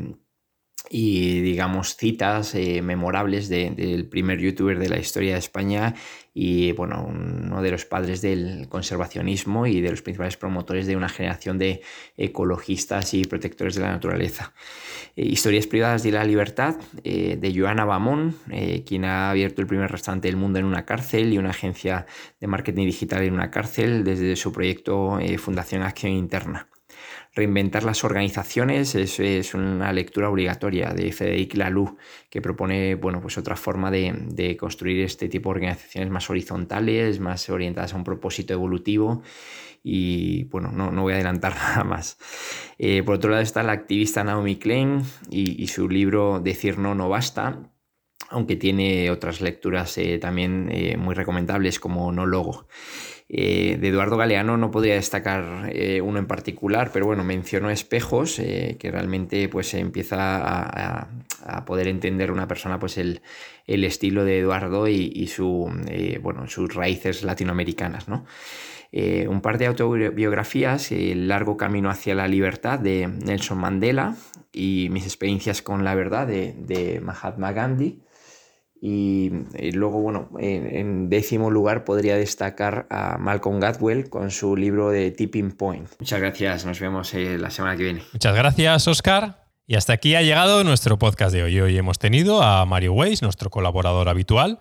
y 0.89 1.41
digamos 1.41 1.95
citas 1.95 2.55
eh, 2.55 2.81
memorables 2.81 3.47
del 3.47 4.07
primer 4.07 4.39
youtuber 4.39 4.79
de 4.79 4.89
la 4.89 4.99
historia 4.99 5.33
de 5.33 5.39
España 5.39 5.93
y 6.33 6.71
bueno, 6.71 7.05
uno 7.07 7.61
de 7.61 7.71
los 7.71 7.85
padres 7.85 8.21
del 8.21 8.67
conservacionismo 8.69 9.67
y 9.67 9.81
de 9.81 9.91
los 9.91 10.01
principales 10.01 10.37
promotores 10.37 10.87
de 10.87 10.95
una 10.95 11.09
generación 11.09 11.57
de 11.57 11.81
ecologistas 12.17 13.13
y 13.13 13.25
protectores 13.25 13.75
de 13.75 13.81
la 13.81 13.91
naturaleza. 13.91 14.53
Eh, 15.15 15.25
Historias 15.25 15.67
privadas 15.67 16.03
de 16.03 16.11
la 16.11 16.23
libertad 16.23 16.75
eh, 17.03 17.37
de 17.39 17.53
Joana 17.59 17.85
Bamón, 17.85 18.35
quien 18.85 19.05
ha 19.05 19.29
abierto 19.29 19.61
el 19.61 19.67
primer 19.67 19.91
restaurante 19.91 20.27
del 20.27 20.37
mundo 20.37 20.59
en 20.59 20.65
una 20.65 20.85
cárcel 20.85 21.33
y 21.33 21.37
una 21.37 21.51
agencia 21.51 22.05
de 22.39 22.47
marketing 22.47 22.85
digital 22.85 23.23
en 23.23 23.33
una 23.33 23.51
cárcel 23.51 24.03
desde 24.03 24.35
su 24.35 24.51
proyecto 24.51 25.19
Fundación 25.37 25.83
Acción 25.83 26.13
Interna. 26.13 26.67
Reinventar 27.35 27.83
las 27.83 28.03
organizaciones 28.03 28.95
es, 28.95 29.53
una 29.53 29.93
lectura 29.93 30.29
obligatoria 30.29 30.89
de 30.89 31.11
Federic 31.11 31.55
Laloux, 31.55 31.95
que 32.29 32.41
propone 32.41 32.95
bueno, 32.95 33.21
pues 33.21 33.37
otra 33.37 33.55
forma 33.55 33.91
de, 33.91 34.57
construir 34.59 35.03
este 35.03 35.29
tipo 35.29 35.49
de 35.49 35.55
organizaciones 35.55 36.09
más 36.09 36.29
horizontales, 36.29 37.19
más 37.19 37.49
orientadas 37.49 37.93
a 37.93 37.97
un 37.97 38.03
propósito 38.03 38.53
evolutivo 38.53 39.21
y 39.83 40.45
bueno, 40.45 40.71
no, 40.71 41.01
voy 41.01 41.13
a 41.13 41.15
adelantar 41.17 41.55
nada 41.55 41.83
más. 41.83 42.17
Eh, 42.77 43.03
por 43.03 43.15
otro 43.15 43.29
lado 43.29 43.43
está 43.43 43.63
la 43.63 43.73
activista 43.73 44.23
Naomi 44.23 44.57
Klein 44.57 45.03
y, 45.29 45.67
su 45.67 45.87
libro 45.87 46.39
Decir 46.39 46.79
no 46.79 46.95
no 46.95 47.09
basta, 47.09 47.71
aunque 48.29 48.55
tiene 48.55 49.11
otras 49.11 49.39
lecturas 49.41 49.97
eh, 49.97 50.17
también 50.17 50.69
eh, 50.71 50.97
muy 50.97 51.15
recomendables 51.15 51.79
como 51.79 52.11
No 52.11 52.25
Logo. 52.25 52.67
Eh, 53.31 53.77
de 53.79 53.89
Eduardo 53.89 54.17
Galeano 54.17 54.57
no 54.57 54.71
podría 54.71 54.95
destacar 54.95 55.69
eh, 55.71 56.01
uno 56.01 56.17
en 56.17 56.25
particular, 56.25 56.89
pero 56.91 57.05
bueno, 57.05 57.23
mencionó 57.23 57.69
espejos, 57.69 58.39
eh, 58.39 58.75
que 58.79 58.89
realmente 58.89 59.47
pues 59.49 59.69
se 59.69 59.79
empieza 59.79 60.39
a, 60.41 61.07
poder 61.65 61.87
entender 61.87 62.31
una 62.31 62.47
persona 62.47 62.79
pues 62.79 62.97
el, 62.97 63.21
estilo 63.65 64.25
de 64.25 64.39
Eduardo 64.39 64.87
y, 64.87 65.27
sus 65.27 66.73
raíces 66.73 67.23
latinoamericanas. 67.23 68.07
¿no? 68.07 68.25
un 68.91 69.41
par 69.41 69.59
de 69.59 69.67
autobiografías, 69.67 70.91
El 70.91 71.27
largo 71.27 71.57
camino 71.57 71.89
hacia 71.91 72.15
la 72.15 72.27
libertad 72.27 72.79
de 72.79 73.07
Nelson 73.07 73.59
Mandela 73.59 74.15
y 74.51 74.89
Mis 74.91 75.05
experiencias 75.05 75.61
con 75.61 75.83
la 75.83 75.93
verdad 75.95 76.27
de 76.27 76.99
Mahatma 77.03 77.51
Gandhi. 77.51 78.01
Y, 78.81 79.29
luego, 79.73 79.99
bueno, 79.99 80.29
en, 80.39 81.09
décimo 81.09 81.49
lugar 81.49 81.83
podría 81.83 82.15
destacar 82.15 82.87
a 82.89 83.17
Malcolm 83.17 83.59
Gladwell 83.59 84.09
con 84.09 84.31
su 84.31 84.55
libro 84.55 84.89
de 84.89 85.11
Tipping 85.11 85.51
Point. 85.51 85.89
Muchas 85.99 86.19
gracias, 86.19 86.65
nos 86.65 86.79
vemos 86.79 87.13
eh, 87.13 87.37
la 87.37 87.49
semana 87.49 87.75
que 87.75 87.83
viene. 87.83 88.03
Muchas 88.13 88.35
gracias, 88.35 88.87
Oscar. 88.87 89.45
Y 89.67 89.75
hasta 89.75 89.93
aquí 89.93 90.15
ha 90.15 90.21
llegado 90.21 90.63
nuestro 90.63 90.97
podcast 90.97 91.33
de 91.33 91.43
hoy. 91.43 91.59
Hoy 91.59 91.77
hemos 91.77 91.99
tenido 91.99 92.41
a 92.41 92.65
Mario 92.65 92.93
Weiss, 92.93 93.21
nuestro 93.21 93.49
colaborador 93.49 94.09
habitual, 94.09 94.59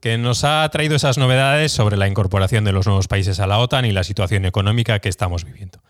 que 0.00 0.18
nos 0.18 0.44
ha 0.44 0.68
traído 0.70 0.94
esas 0.94 1.18
novedades 1.18 1.72
sobre 1.72 1.96
la 1.96 2.06
incorporación 2.06 2.64
de 2.64 2.72
los 2.72 2.86
nuevos 2.86 3.08
países 3.08 3.40
a 3.40 3.46
la 3.46 3.58
OTAN 3.58 3.86
y 3.86 3.92
la 3.92 4.04
situación 4.04 4.44
económica 4.44 5.00
que 5.00 5.08
estamos 5.08 5.44
viviendo. 5.44 5.80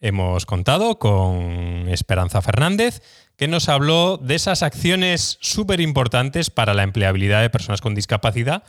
Hemos 0.00 0.46
contado 0.46 0.98
con 0.98 1.88
Esperanza 1.88 2.40
Fernández, 2.40 3.02
que 3.36 3.48
nos 3.48 3.68
habló 3.68 4.16
de 4.16 4.36
esas 4.36 4.62
acciones 4.62 5.38
súper 5.40 5.80
importantes 5.80 6.50
para 6.50 6.74
la 6.74 6.84
empleabilidad 6.84 7.40
de 7.40 7.50
personas 7.50 7.80
con 7.80 7.94
discapacidad, 7.94 8.62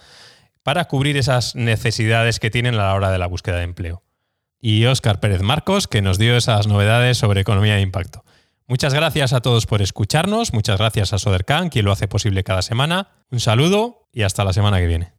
para 0.63 0.86
cubrir 0.86 1.18
esas 1.18 1.56
necesidades 1.56 2.39
que 2.39 2.50
tienen 2.50 2.76
a 2.76 2.86
la 2.86 2.96
hora 2.96 3.12
de 3.12 3.20
la 3.20 3.28
búsqueda 3.28 3.58
de 3.58 3.63
empleo. 3.63 4.04
Y 4.60 4.86
Óscar 4.86 5.20
Pérez 5.20 5.42
Marcos, 5.42 5.88
que 5.88 6.02
nos 6.02 6.18
dio 6.18 6.36
esas 6.36 6.68
novedades 6.68 7.18
sobre 7.18 7.42
economía 7.42 7.76
de 7.76 7.82
impacto. 7.82 8.26
Muchas 8.68 8.94
gracias 8.94 9.34
a 9.34 9.42
todos 9.42 9.65
por 9.65 9.82
escucharnos, 9.82 10.54
muchas 10.54 10.78
gracias 10.78 11.13
a 11.13 11.20
Sodercan, 11.20 11.70
quien 11.70 11.86
lo 11.86 11.92
hace 11.92 12.08
posible 12.08 12.44
cada 12.44 12.62
semana. 12.62 13.08
Un 13.32 13.39
saludo 13.39 14.08
y 14.12 14.24
hasta 14.24 14.44
la 14.44 14.54
semana 14.54 14.80
que 14.80 14.88
viene. 14.88 15.18